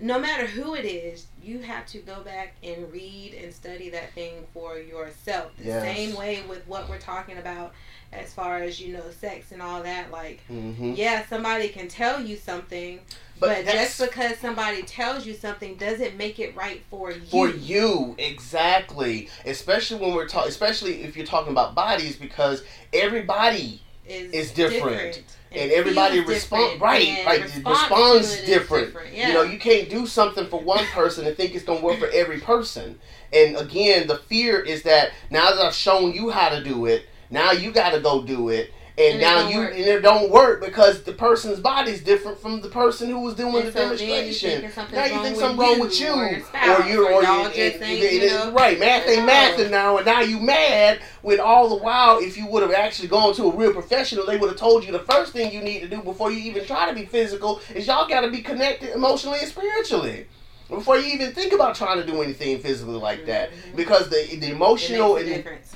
[0.00, 4.12] no matter who it is, you have to go back and read and study that
[4.12, 5.52] thing for yourself.
[5.56, 5.82] The Yes.
[5.82, 7.72] same way with what we're talking about
[8.12, 10.10] as far as, you know, sex and all that.
[10.10, 13.00] Like, hmm yeah, somebody can tell you something,
[13.38, 17.20] But but, just because somebody tells you something doesn't make it right for you.
[17.26, 23.82] for you exactly especially when we're talking especially if you're talking about bodies because everybody
[24.06, 25.22] is, is different.
[25.56, 29.28] And everybody feels respond right response responds is different, Yeah.
[29.28, 31.98] you know you can't do something for one person and think it's going to work
[31.98, 32.98] for every person
[33.32, 37.06] and again the fear is that now that i've shown you how to do it
[37.30, 39.74] now you got to go do it and, And now you work.
[39.74, 43.34] and it don't work because the person's body is different from the person who was
[43.34, 46.12] doing And the so then you demonstration now you think something wrong with you you,
[46.14, 48.78] or you, or or y'all you, and- think, you know, right?
[48.78, 52.62] Math ain't math now, and now you mad when all the while, if you would
[52.62, 55.52] have actually gone to a real professional, they would have told you the first thing
[55.52, 58.30] you need to do before you even try to be physical is y'all got to
[58.30, 60.26] be connected emotionally and spiritually.
[60.68, 63.76] Before you even think about trying to do anything physically like that, Mhm.
[63.76, 65.72] because the the it emotional makes a and difference.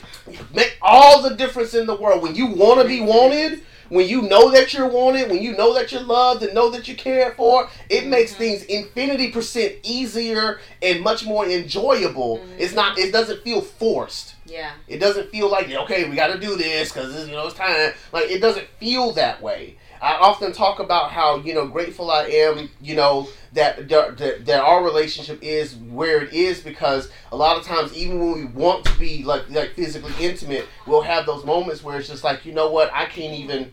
[0.55, 4.21] make all the difference in the world when you want to be wanted when you
[4.21, 7.35] know that you're wanted when you know that you're loved and know that you're cared
[7.37, 8.37] for it makes Mhm.
[8.37, 14.73] things infinity percent easier and much more enjoyable it's not it doesn't feel forced Yeah.
[14.89, 17.93] it doesn't feel like okay we got to do this because you know it's time.
[18.13, 19.77] Like it doesn't feel that way.
[20.01, 24.61] I often talk about how you know grateful i am you know that that, that
[24.61, 28.85] our relationship is where it is because a lot of times even when we want
[28.85, 32.53] to be like like physically intimate we'll have those moments where it's just like you
[32.53, 33.73] know what i can't even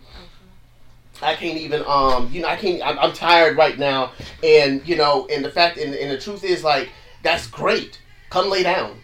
[1.22, 4.12] I can't even um you know I can't I'm, I'm tired right now.
[4.44, 6.90] And you know and the fact and, and the truth is like
[7.24, 8.02] that's great.
[8.30, 9.00] Come lay down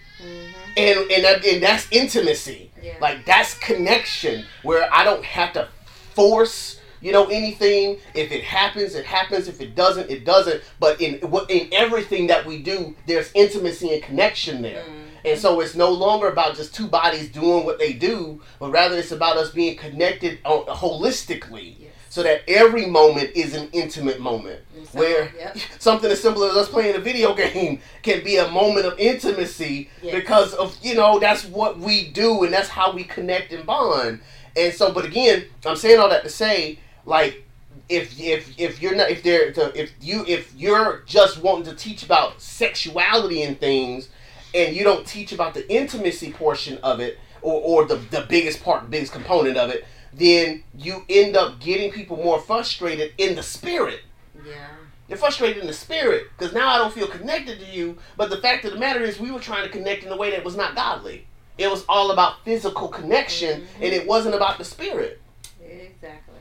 [0.77, 2.95] and and that, and that's intimacy Yeah.
[3.01, 5.67] like that's connection where I don't have to
[6.13, 11.01] force you know anything if it happens it happens if it doesn't it doesn't but
[11.01, 11.15] in
[11.49, 15.05] in everything that we do there's intimacy and connection there Mhm.
[15.31, 18.97] and so it's no longer about just two bodies doing what they do but rather
[18.97, 21.90] it's about us being connected holistically Yes.
[22.12, 24.60] So that every moment is an intimate moment
[24.91, 25.58] so- where Yep.
[25.80, 29.89] something as simple as us playing a video game can be a moment of intimacy
[30.04, 30.13] Yes.
[30.13, 34.19] because of you know that's what we do and that's how we connect and bond
[34.58, 37.45] and so but again i'm saying all that to say like
[37.88, 42.04] if if if you're not if they're if you if you're just wanting to teach
[42.04, 44.10] about sexuality and things
[44.54, 48.62] and you don't teach about the intimacy portion of it or, or the, the biggest
[48.63, 53.43] part biggest component of it then you end up getting people more frustrated in the
[53.43, 54.02] spirit
[54.45, 54.67] Yeah.
[55.08, 57.97] you're frustrated in the spirit because now I don't feel connected to you.
[58.17, 60.32] But the fact of the matter is, we were trying to connect in a way
[60.32, 61.28] that was not godly.
[61.58, 63.65] It was all about physical connection, Mhm.
[63.76, 65.21] and it wasn't about the spirit.
[65.62, 66.36] Exactly.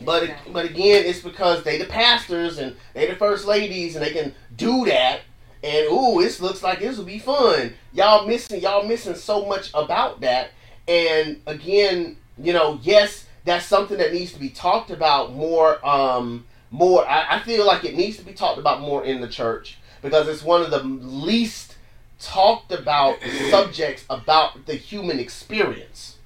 [0.00, 0.52] But Exactly.
[0.52, 4.34] but again, it's because they the pastors and they the first ladies, and they can
[4.56, 5.20] do that.
[5.64, 7.74] And ooh, this looks like this will be fun.
[7.92, 10.50] Y'all missing y'all missing so much about that.
[10.86, 15.84] And again, you know, yes, that's something that needs to be talked about more.
[15.86, 17.06] Um, more.
[17.08, 20.28] I, I feel like it needs to be talked about more in the church because
[20.28, 21.76] it's one of the least
[22.20, 23.16] talked about
[23.50, 26.16] subjects about the human experience.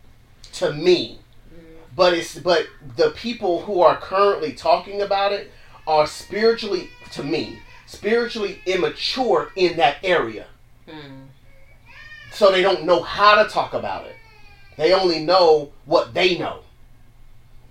[0.54, 1.18] To me,
[1.54, 1.58] Mhm.
[1.96, 5.50] but it's but the people who are currently talking about it
[5.86, 10.46] are spiritually to me spiritually immature in that area
[10.88, 11.26] Mm.
[12.32, 14.16] so they don't know how to talk about it
[14.76, 16.60] they only know what they know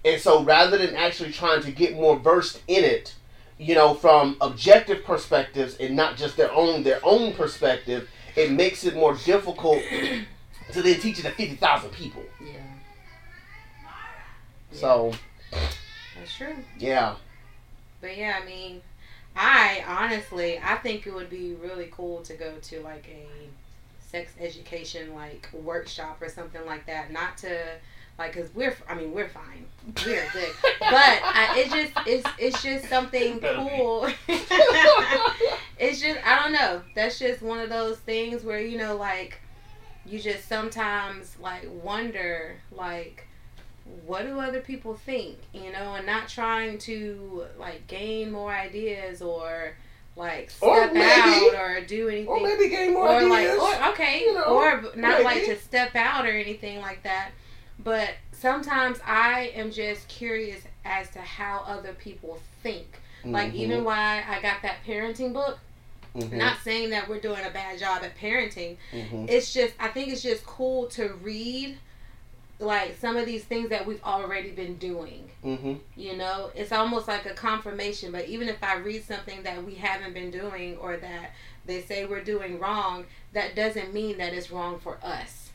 [0.06, 3.16] and so rather than actually trying to get more versed in it
[3.58, 8.84] you know from objective perspectives and not just their own their own perspective it makes
[8.84, 9.80] it more difficult
[10.72, 12.58] to then teach it to 50,000 people Yeah.
[14.72, 15.12] so
[16.18, 16.56] That's true.
[16.80, 17.16] yeah
[18.00, 18.82] But yeah, I mean,
[19.36, 23.28] I honestly, I think it would be really cool to go to like a
[24.12, 27.12] sex education like workshop or something like that.
[27.12, 27.58] Not to
[28.20, 29.66] like, cause we're, I mean, we're fine,
[30.06, 34.08] we're good, but I, it just, it's, it's just something cool.
[35.80, 36.84] it's just, I don't know.
[36.94, 39.40] That's just one of those things where you know, like,
[40.06, 43.28] you just sometimes like wonder, like
[44.06, 49.22] what do other people think you know and not trying to like gain more ideas
[49.22, 49.76] or
[50.16, 53.58] like Or step maybe- out or do anything Or maybe gain more or ideas.
[53.60, 57.32] like or okay you know, or not like to step out or anything like that
[57.80, 63.00] but sometimes i am just curious as to how other people think.
[63.22, 63.32] Mm-hmm.
[63.32, 65.60] Like even why I got that parenting book.
[66.16, 66.38] Mm-hmm.
[66.40, 68.78] Not saying that we're doing a bad job at parenting.
[68.92, 69.26] Mm-hmm.
[69.30, 71.78] It's just I think it's just cool to read
[72.62, 75.30] like some of these things that we've already been doing.
[75.44, 75.74] Mm-hmm.
[75.96, 78.12] You know, it's almost like a confirmation.
[78.12, 81.32] But even if I read something that we haven't been doing or that
[81.66, 85.50] they say we're doing wrong, that doesn't mean that it's wrong for us.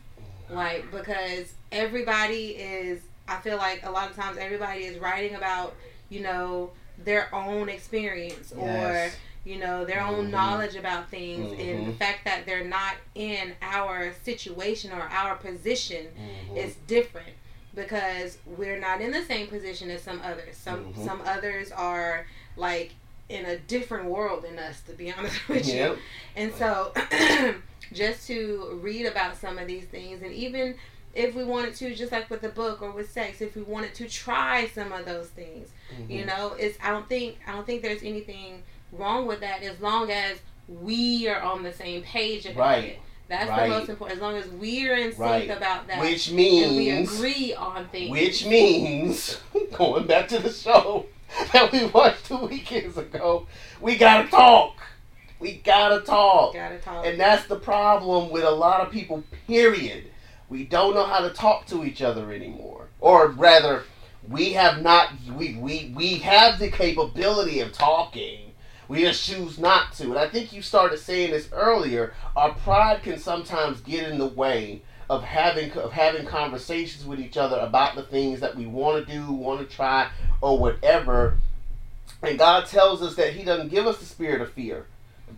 [0.51, 5.75] Like because everybody is, I feel like a lot of times everybody is writing about
[6.09, 9.13] you know their own experience yes.
[9.13, 9.17] or
[9.47, 10.33] you know, their own mm-hmm.
[10.33, 11.61] knowledge about things mm-hmm.
[11.61, 11.99] and the mm-hmm.
[11.99, 16.57] fact that they're not in our situation or our position mm-hmm.
[16.57, 17.33] is different
[17.73, 20.57] because we're not in the same position as some others.
[20.57, 21.05] Some mm-hmm.
[21.05, 22.93] some others are like
[23.29, 25.93] in a different world than us to be honest with yep.
[25.93, 25.99] you.
[26.35, 26.93] And so
[27.93, 30.75] just to read about some of these things and even
[31.15, 33.95] if we wanted to just like with the book or with sex if we wanted
[33.95, 35.69] to try some of those things
[36.09, 36.27] you mm-hmm.
[36.27, 38.63] know it's i don't think i don't think there's anything
[38.99, 42.85] wrong with that as long as we are on the same page about right.
[42.85, 42.99] it.
[43.29, 43.69] That's right.
[43.69, 44.19] the most important.
[44.19, 45.51] As long as we're in sync right.
[45.51, 48.11] about that, which means we agree on things.
[48.11, 49.41] Which means
[49.73, 51.07] going back to the show
[51.53, 53.47] that we watched two weekends ago,
[53.81, 54.77] we gotta talk.
[55.41, 56.55] We gotta talk.
[56.55, 57.05] Gotta talk.
[57.05, 59.25] And that's the problem with a lot of people.
[59.47, 60.05] Period.
[60.49, 63.83] We don't know how to talk to each other anymore, or rather,
[64.29, 65.11] we have not.
[65.35, 68.46] We we we have the capability of talking
[68.89, 70.05] we just choose not to.
[70.05, 72.15] And I think you started saying this earlier.
[72.37, 77.37] Our pride can sometimes get in the way of having of having conversations with each
[77.37, 80.09] other about the things that we want to do, want to try,
[80.41, 81.39] or whatever.
[82.23, 84.87] And God tells us that He doesn't give us the spirit of fear,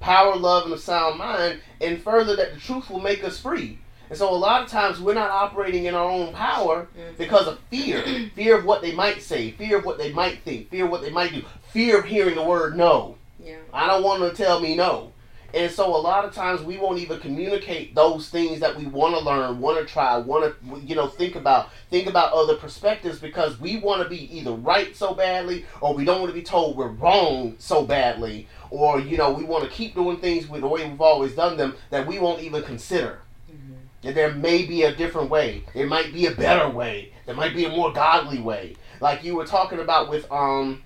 [0.00, 3.78] power, love, and a sound mind, and further that the truth will make us free.
[4.08, 7.16] And so a lot of times we're not operating in our own power mm-hmm.
[7.18, 8.02] because of fear.
[8.34, 11.02] fear of what they might say, fear of what they might think, fear of what
[11.02, 13.17] they might do, fear of hearing the word no.
[13.48, 13.56] Yeah.
[13.72, 15.12] I don't want them to tell me no.
[15.54, 19.14] And so a lot of times we won't even communicate those things that we want
[19.14, 23.18] to learn, want to try, want to you know think about, think about other perspectives
[23.18, 26.42] because we want to be either right so badly or we don't want to be
[26.42, 30.60] told we're wrong so badly or you know we want to keep doing things with
[30.60, 33.20] the way we've always done them that we won't even consider.
[33.50, 33.72] Mm-hmm.
[34.02, 35.64] That there may be a different way.
[35.72, 37.14] There might be a better way.
[37.24, 38.76] There might be a more godly way.
[39.00, 40.82] Like you were talking about with um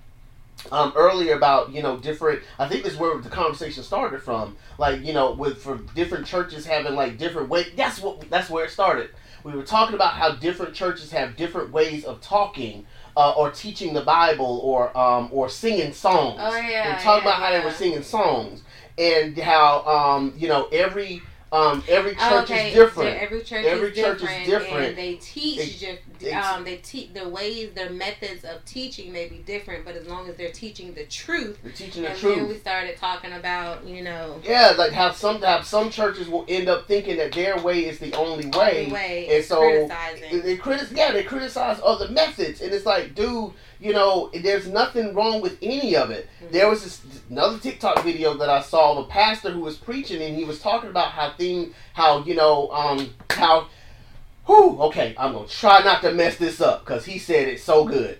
[0.71, 4.57] um, earlier about you know different i think this is where the conversation started from.
[4.77, 8.65] Like you know with for different churches having like different ways that's what that's where
[8.65, 9.09] it started.
[9.43, 12.85] We were talking about how different churches have different ways of talking
[13.17, 16.39] uh, or teaching the bible or um, or singing songs.
[16.41, 18.63] Oh yeah we talking yeah, about how they were singing songs
[18.97, 21.21] and how um, you know every
[21.53, 22.69] um, every church okay.
[22.69, 23.21] is different.
[23.21, 24.85] every church, every is, church different, is different.
[24.87, 25.85] And they teach
[26.19, 30.07] they, um, they teach the ways, their methods of teaching may be different, but as
[30.07, 32.35] long as they're teaching the truth, they're teaching the and truth.
[32.37, 36.45] then we started talking about, you know, yeah, like how some how some churches will
[36.47, 40.41] end up thinking that their way is the only way, only way and so criticizing.
[40.41, 40.91] they criticize.
[40.97, 45.57] Yeah, they criticize other methods, and it's like, dude you know, there's nothing wrong with
[45.61, 46.29] any of it.
[46.41, 46.53] Mm-hmm.
[46.53, 50.21] There was this another TikTok video that I saw of a pastor who was preaching,
[50.21, 53.67] and he was talking about how thing, how you know, um, how,
[54.45, 57.83] whew, okay, I'm gonna try not to mess this up because he said it so
[57.83, 58.19] good.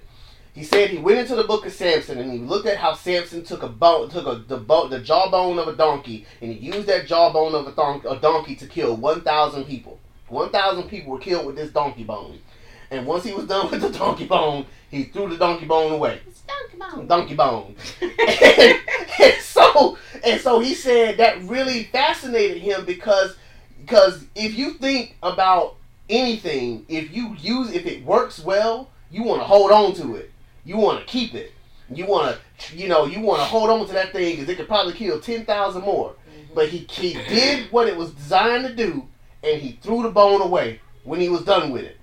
[0.54, 3.46] He said he went into the book of Samson and he looked at how Samson
[3.46, 6.88] took a bone, took a, the bone, the jawbone of a donkey, and he used
[6.88, 10.00] that jawbone of a, don- a donkey to kill 1,000 people.
[10.28, 12.40] 1,000 people were killed with this donkey bone.
[12.94, 16.22] And once he was done with the donkey bone, he threw the donkey bone away.
[16.28, 17.08] It's donkey bone.
[17.08, 17.76] Donkey bone.
[18.00, 18.12] and,
[19.20, 23.36] and so and so he said that really fascinated him because
[23.82, 25.78] because if you think about
[26.08, 30.30] anything, if you use if it works well, you want to hold on to it.
[30.64, 31.52] You want to keep it.
[31.90, 34.56] You want to you know you want to hold on to that thing because it
[34.56, 36.12] could probably kill ten thousand more.
[36.12, 36.54] Mm-hmm.
[36.54, 39.08] But he he did what it was designed to do,
[39.44, 41.98] and he threw the bone away when he was done with it.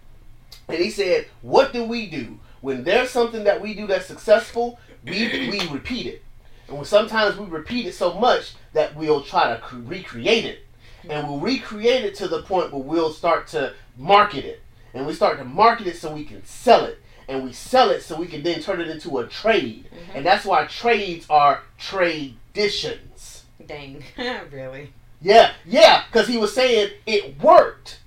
[0.73, 4.79] And he said, "What do we do when there's something that we do that's successful?
[5.05, 6.23] We we repeat it,
[6.69, 10.67] and when sometimes we repeat it so much that we'll try to recreate it,
[11.09, 14.63] and we'll recreate it to the point where we'll start to market it,
[14.95, 16.99] and we start to market it so we can sell it."
[17.29, 19.87] And we sell it so we can then turn it into a trade.
[19.87, 20.17] Mm-hmm.
[20.17, 23.45] And that's why trades are traditions.
[23.65, 24.03] Dang.
[24.51, 24.93] really?
[25.23, 28.00] Yeah, yeah, because he was saying it worked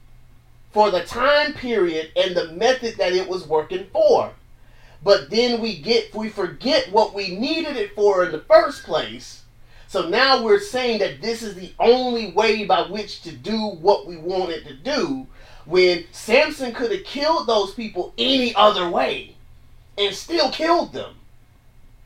[0.73, 4.31] for the time period and the method that it was working for.
[5.03, 9.43] But then we get we forget what we needed it for in the first place.
[9.87, 14.07] So now we're saying that this is the only way by which to do what
[14.07, 15.27] we wanted to do
[15.65, 19.35] when Samson could have killed those people any other way.
[19.97, 21.15] and still killed them.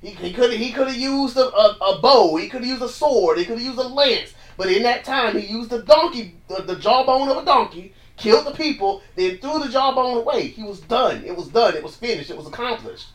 [0.01, 2.35] He, he could he could have used a, a, a, bow.
[2.37, 3.37] He could have used a sword.
[3.37, 4.33] He could have used a lance.
[4.57, 8.45] But in that time, he used the donkey, the, the jawbone of a donkey, killed
[8.45, 10.47] the people, then threw the jawbone away.
[10.47, 11.23] He was done.
[11.23, 11.75] It was done.
[11.75, 12.29] It was finished.
[12.29, 13.07] It was accomplished.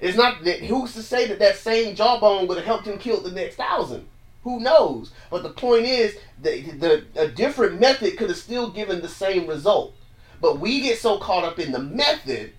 [0.00, 3.20] It's not that who's to say that that same jawbone would have helped him kill
[3.20, 4.06] the next thousand.
[4.44, 5.10] Who knows?
[5.30, 9.46] But the point is, the, the a different method could have still given the same
[9.46, 9.94] result.
[10.40, 12.52] But we get so caught up in the method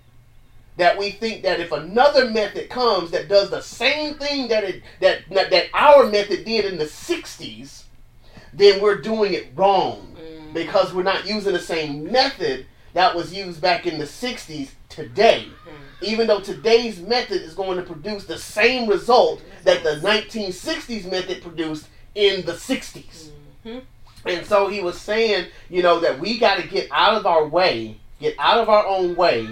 [0.76, 4.82] that we think that if another method comes that does the same thing that it
[5.00, 7.84] that that our method did in the 60s,
[8.52, 10.09] then we're doing it wrong.
[10.52, 15.46] Because we're not using the same method that was used back in the 60s today.
[15.66, 16.06] Mm.
[16.06, 21.42] Even though today's method is going to produce the same result that the 1960s method
[21.42, 23.28] produced in the 60s.
[23.64, 23.78] Mm-hmm.
[24.26, 27.46] And so he was saying, you know, that we got to get out of our
[27.46, 29.48] way, get out of our own way,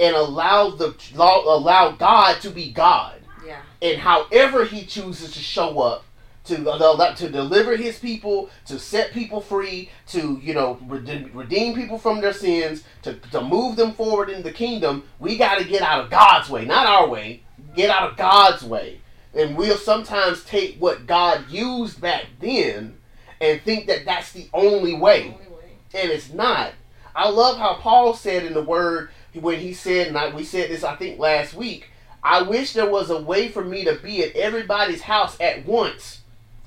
[0.00, 3.20] and allow the allow God to be God.
[3.46, 3.60] Yeah.
[3.82, 6.04] And however He chooses to show up,
[6.44, 12.20] to to deliver His people, to set people free, to you know redeem people from
[12.20, 15.04] their sins, to to move them forward in the kingdom.
[15.18, 17.42] We got to get out of God's way, not our way.
[17.74, 19.00] Get out of God's way.
[19.34, 22.98] And we'll sometimes take what God used back then
[23.40, 25.22] and think that that's the only way.
[25.22, 25.72] Only way.
[25.92, 26.72] And it's not.
[27.16, 30.70] I love how Paul said in the word when he said, and I, we said
[30.70, 31.88] this I think last week,
[32.22, 36.20] I wish there was a way for me to be at everybody's house at once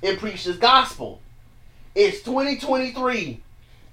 [0.03, 1.21] and preach this gospel.
[1.95, 3.41] It's 2023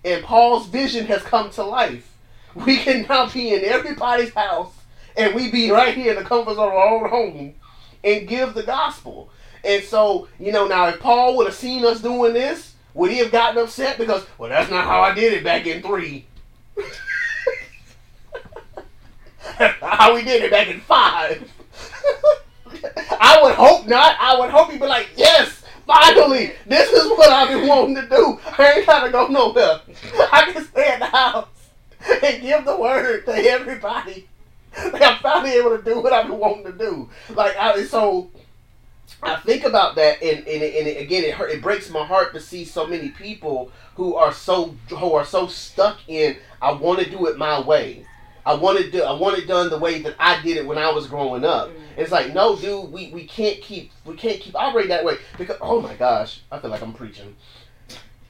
[0.04, 2.16] and Paul's vision has come to life.
[2.54, 4.72] We can now be in everybody's house
[5.16, 7.54] and we be right here in the comforts of our own home
[8.02, 9.30] and give the gospel.
[9.64, 13.18] And so, you know, now if Paul would have seen us doing this, would he
[13.18, 13.98] have gotten upset?
[13.98, 16.26] Because, well, that's not how I did it back in three.
[19.80, 21.50] how we did it back in five.
[23.20, 24.16] I would hope not.
[24.20, 28.08] I would hope he'd be like, yes, finally, this is what I've been wanting to
[28.08, 28.38] do.
[28.58, 29.80] I ain't gotta go nowhere.
[30.32, 31.48] I can stay at the house
[32.22, 34.28] and give the word to everybody.
[34.76, 37.08] Like I'm finally able to do what I've been wanting to do.
[37.30, 38.30] Like I, so
[39.22, 42.34] I think about that, and and, and it, again, it hurt, it breaks my heart
[42.34, 47.00] to see so many people who are so who are so stuck in I want
[47.00, 48.04] to do it my way.
[48.46, 50.78] I want to do I want it done the way that I did it when
[50.78, 51.68] I was growing up.
[51.68, 51.83] Mm.
[51.96, 55.56] It's like no, dude, we, we can't keep we can't keep operating that way because
[55.60, 57.36] oh my gosh, I feel like I'm preaching.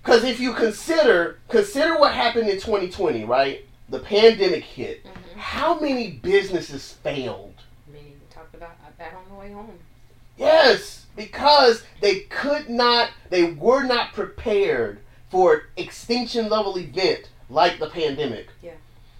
[0.02, 3.64] Because if you consider consider what happened in 2020, right?
[3.88, 5.04] The pandemic hit.
[5.04, 5.38] Mm-hmm.
[5.38, 7.54] How many businesses failed?
[7.86, 9.78] Many we talked about that on the way home.
[10.36, 14.98] Yes, because they could not, they were not prepared
[15.30, 18.48] for extinction level event like the pandemic.
[18.62, 18.72] Yeah.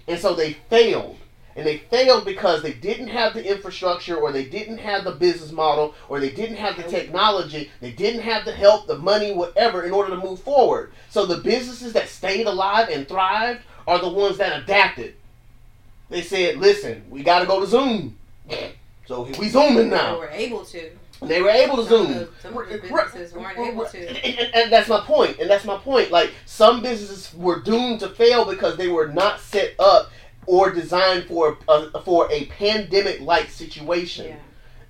[0.09, 1.19] And so they failed.
[1.57, 5.53] And they failed because they didn't have the infrastructure or they didn't have the business
[5.53, 9.85] model or they didn't have the technology, they didn't have the help, the money, whatever
[9.85, 10.93] in order to move forward.
[11.11, 15.15] So the businesses that stayed alive and thrived are the ones that adapted.
[16.09, 18.19] They said, "Listen, we got to go to Zoom."
[19.07, 20.15] So we zooming now.
[20.15, 20.91] They were able to.
[21.23, 22.07] They were able to some zoom.
[22.07, 24.09] Of the, some of the businesses weren't able to.
[24.09, 25.39] And, and, and, that's my point.
[25.39, 26.11] And that's my point.
[26.11, 30.11] Like some businesses were doomed to fail because they were not set up
[30.47, 34.27] or designed for a, for a pandemic-like situation.
[34.27, 34.37] Yeah.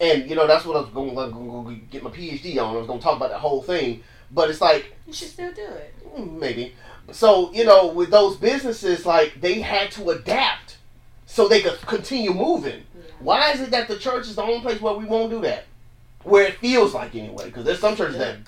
[0.00, 2.74] And you know that's what I was going to get my PhD on.
[2.74, 4.02] I was going to talk about the whole thing.
[4.30, 5.94] But it's like you should still do it.
[6.16, 6.74] Mm, maybe.
[7.12, 10.78] So you know, with those businesses, like they had to adapt
[11.26, 12.82] so they could continue moving.
[12.94, 13.02] Yeah.
[13.20, 15.64] Why is it that the church is the only place where we won't do that?
[16.24, 17.46] where it feels like anyway.
[17.46, 18.38] Because there's some churches that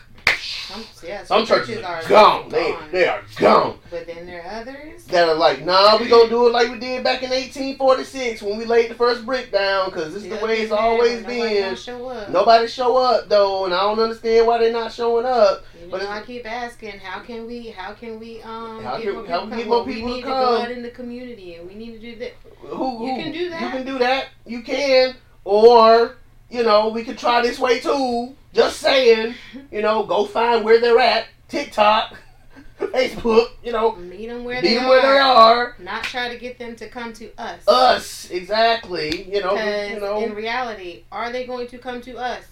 [0.67, 2.49] some, yeah, some, some churches, churches, are gone.
[2.49, 3.79] They they are gone.
[3.91, 6.79] But then there are others that are like, nah, we gonna do it like we
[6.79, 9.91] did back in 1846 when we laid the first brick down.
[9.93, 11.77] Cause this is the way it's always been.
[11.77, 15.65] Show Nobody show up though, and I don't understand why they're not showing up.
[15.81, 19.05] You but know, I keep asking, how can we, how can we, um, how get
[19.05, 20.91] can, more how people, get more people we need to, to go out in the
[20.91, 22.33] community, and we need to do that.
[22.59, 23.63] Who, who, you can do that.
[23.63, 24.29] You can do that.
[24.45, 25.15] You can,
[25.45, 26.17] or
[26.51, 28.35] you know, we could try this way too.
[28.57, 29.35] Just saying,
[29.71, 31.27] you know, go find where they're at.
[31.47, 32.17] TikTok,
[32.81, 34.89] Facebook, you know, meet them where, meet they, them are.
[34.89, 35.77] where they are.
[35.79, 37.69] Not try to get them to come to us.
[37.69, 39.31] Us, exactly.
[39.31, 40.23] You know, you know.
[40.23, 42.45] In reality, are they going to come to us?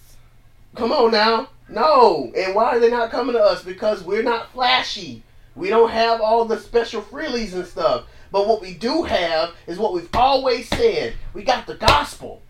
[0.75, 1.49] Come on now.
[1.69, 2.31] No.
[2.37, 3.63] And why are they not coming to us?
[3.63, 5.23] Because we're not flashy.
[5.55, 8.03] We don't have all the special freelies and stuff.
[8.31, 11.15] But what we do have is what we've always said.
[11.33, 12.43] We got the gospel.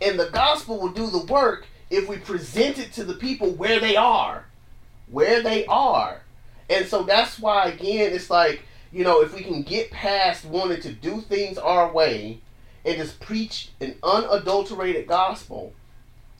[0.00, 3.80] And the gospel will do the work if we present it to the people where
[3.80, 4.46] they are.
[5.10, 6.22] Where they are.
[6.70, 10.80] And so that's why, again, it's like, you know, if we can get past wanting
[10.82, 12.40] to do things our way
[12.84, 15.72] and just preach an unadulterated gospel,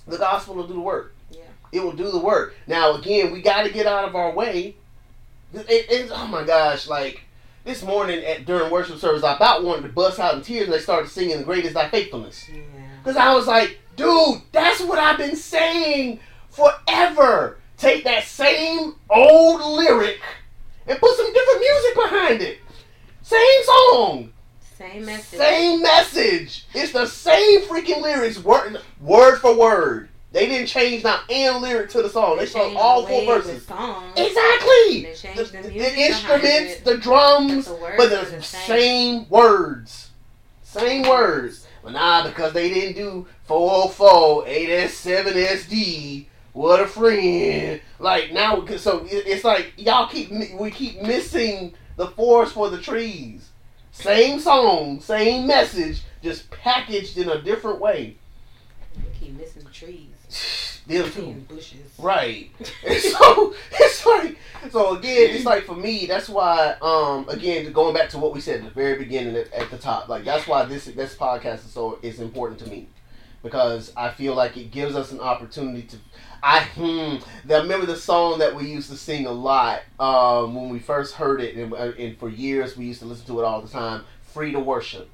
[0.06, 1.14] the gospel will do the work.
[1.30, 1.40] Yeah.
[1.72, 2.54] It will do the work.
[2.66, 4.76] Now, again, we got to get out of our way.
[5.52, 7.22] It, it's, oh my gosh, like
[7.64, 10.72] this morning at during worship service, I about wanted to bust out in tears, and
[10.72, 12.60] they started singing "The Great Is Thy Faithfulness." Yeah.
[13.04, 17.58] Because I was like, dude, that's what I've been saying forever.
[17.76, 20.20] Take that same old lyric
[20.86, 22.58] and put some different music behind it.
[23.20, 24.32] Same song,
[24.78, 25.38] Same message.
[25.38, 26.66] same message.
[26.74, 30.08] It's the same freaking lyrics, word, word for word.
[30.32, 32.38] They didn't change not and lyric to the song.
[32.38, 33.66] They sung changed all four way it was verses.
[34.16, 35.02] Exactly.
[35.02, 38.66] They changed The, the the instruments, the drums, The but the the same.
[39.22, 39.28] same.
[39.28, 40.10] words.
[40.62, 41.63] Same words.
[41.84, 46.24] But nah, because they didn't do 404, 8S7SD,
[46.54, 47.78] what a friend.
[47.98, 53.50] Like now, so it's like y'all keep we keep missing the forest for the trees.
[53.92, 58.16] Same song, same message, just packaged in a different way.
[58.96, 60.70] We keep missing the trees.
[60.86, 61.32] Them too.
[61.48, 61.98] bushes.
[61.98, 62.50] Right.
[62.84, 64.36] So it's like
[64.70, 68.40] so again, it's like for me, that's why um again going back to what we
[68.40, 71.64] said at the very beginning at, at the top, like that's why this this podcast
[71.66, 72.88] is so is important to me.
[73.42, 75.96] Because I feel like it gives us an opportunity to
[76.42, 77.16] I hmm
[77.52, 81.14] I remember the song that we used to sing a lot um when we first
[81.14, 84.04] heard it and, and for years we used to listen to it all the time,
[84.22, 85.08] Free to Worship.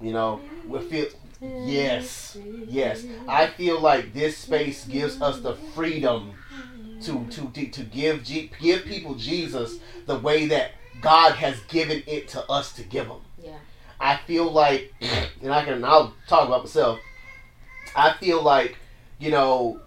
[0.00, 1.06] You know, we feel
[1.40, 2.36] Yes.
[2.66, 6.34] Yes, I feel like this space gives us the freedom
[7.02, 12.48] to to to give give people Jesus the way that God has given it to
[12.50, 13.20] us to give them.
[13.42, 13.58] Yeah.
[14.00, 14.92] I feel like,
[15.42, 16.98] and I can I'll talk about myself.
[17.94, 18.76] I feel like,
[19.18, 19.80] you know,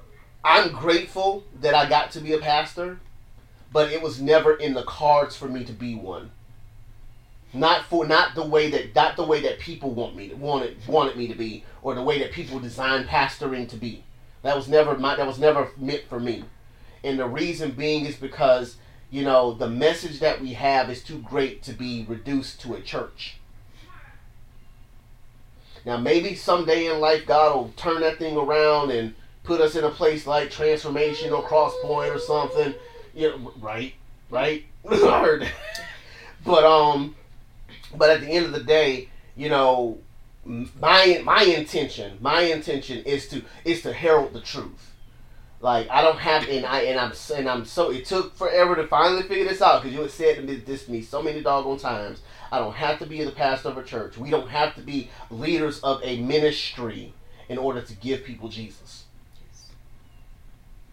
[0.43, 2.99] I'm grateful that I got to be a pastor,
[3.71, 6.31] but it was never in the cards for me to be one.
[7.51, 10.77] Not for not the way that not the way that people want me to wanted
[10.87, 14.03] wanted me to be, or the way that people design pastoring to be.
[14.43, 16.43] That was never my that was never meant for me.
[17.03, 18.77] And the reason being is because,
[19.09, 22.81] you know, the message that we have is too great to be reduced to a
[22.81, 23.37] church.
[25.85, 29.83] Now maybe someday in life God will turn that thing around and put us in
[29.83, 32.75] a place like transformation or cross point or something.
[33.15, 33.95] You know, right,
[34.29, 34.65] right.
[34.85, 35.49] Heard.
[36.45, 37.15] But um,
[37.95, 39.99] but at the end of the day, you know,
[40.45, 44.93] my my intention, my intention is to is to herald the truth.
[45.61, 47.91] Like I don't have, and I and I'm and I'm so.
[47.91, 50.85] It took forever to finally figure this out because you had said to me this
[50.85, 52.21] to me so many doggone times.
[52.51, 54.17] I don't have to be the pastor of a church.
[54.17, 57.13] We don't have to be leaders of a ministry
[57.49, 59.05] in order to give people Jesus.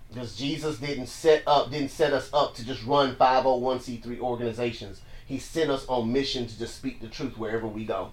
[0.08, 5.00] Because Jesus didn't set up, didn't set us up to just run 501c3 organizations.
[5.26, 8.12] He sent us on mission to just speak the truth wherever we go,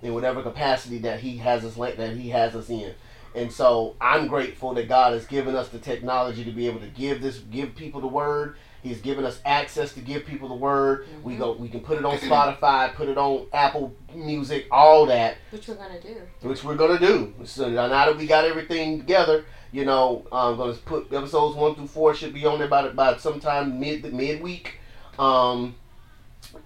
[0.00, 2.94] in whatever capacity that He has us that He has us in.
[3.34, 6.88] And so I'm grateful that God has given us the technology to be able to
[6.88, 8.56] give this, give people the word.
[8.82, 11.06] He's given us access to give people the word.
[11.22, 15.36] We go, we can put it on Spotify, put it on Apple Music, all that
[15.50, 16.16] Which we're gonna do.
[16.40, 17.34] which we're gonna do.
[17.44, 21.88] So now that we got everything together, you know, I'm gonna put episodes one through
[21.88, 24.78] four should be on there by by sometime mid midweek,
[25.18, 25.74] um,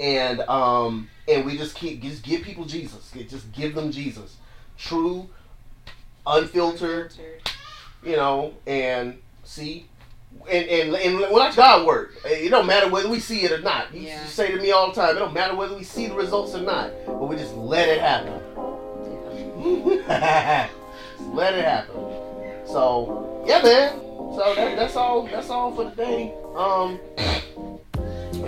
[0.00, 4.36] and um, and we just keep just give people Jesus, just give them Jesus,
[4.78, 5.28] true,
[6.26, 7.14] unfiltered,
[8.02, 9.86] you know, and see.
[10.50, 12.10] And, and, and well, that's God work.
[12.24, 13.94] It don't matter whether we see it or not.
[13.94, 14.26] You Yeah.
[14.26, 16.60] say to me all the time, it don't matter whether we see the results or
[16.62, 18.40] not, but we just let it happen.
[21.32, 21.94] Let it happen.
[22.66, 23.98] So yeah, man.
[24.34, 25.26] So that, that's all.
[25.26, 26.34] That's all for today.
[26.54, 26.98] Um,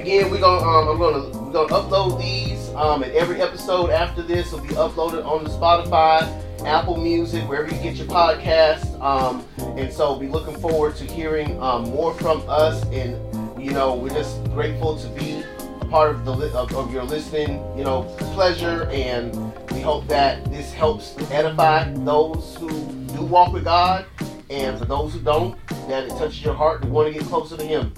[0.07, 2.69] again, we're gonna um, I'm gonna we're gonna upload these.
[2.77, 6.23] Um, and every episode after this will be uploaded on the Spotify,
[6.65, 9.01] Apple Music, wherever you get your podcast.
[9.01, 9.45] Um,
[9.77, 12.85] and so be looking forward to hearing um, more from us.
[12.91, 13.17] And
[13.61, 15.43] you know, we're just grateful to be
[15.91, 17.61] part of the of, of your listening.
[17.77, 18.03] You know,
[18.33, 19.35] pleasure and
[19.73, 22.69] we hope that this helps edify those who
[23.09, 24.07] do walk with God,
[24.51, 27.57] and for those who don't, that it touches your heart to want to get closer
[27.57, 27.93] to Him.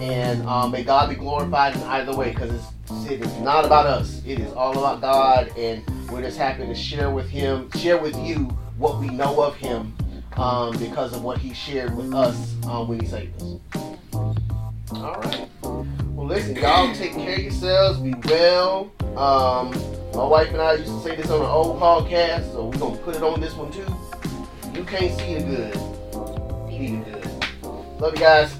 [0.00, 2.52] And um, may God be glorified in either way, because
[3.06, 4.22] it's not about us.
[4.24, 8.16] It is all about God, and we're just happy to share with Him, share with
[8.18, 8.44] you
[8.78, 9.94] what we know of Him,
[10.36, 13.56] um, because of what He shared with us um, when He saved us.
[14.92, 15.48] All right.
[15.62, 18.00] Well, listen, y'all take care of yourselves.
[18.00, 18.90] Be well.
[19.16, 19.70] Um,
[20.14, 22.96] my wife and I used to say this on an old podcast, so we're gonna
[22.98, 23.86] put it on this one too.
[24.74, 25.74] You can't see the good,
[26.68, 28.00] be the good.
[28.00, 28.56] Love you guys.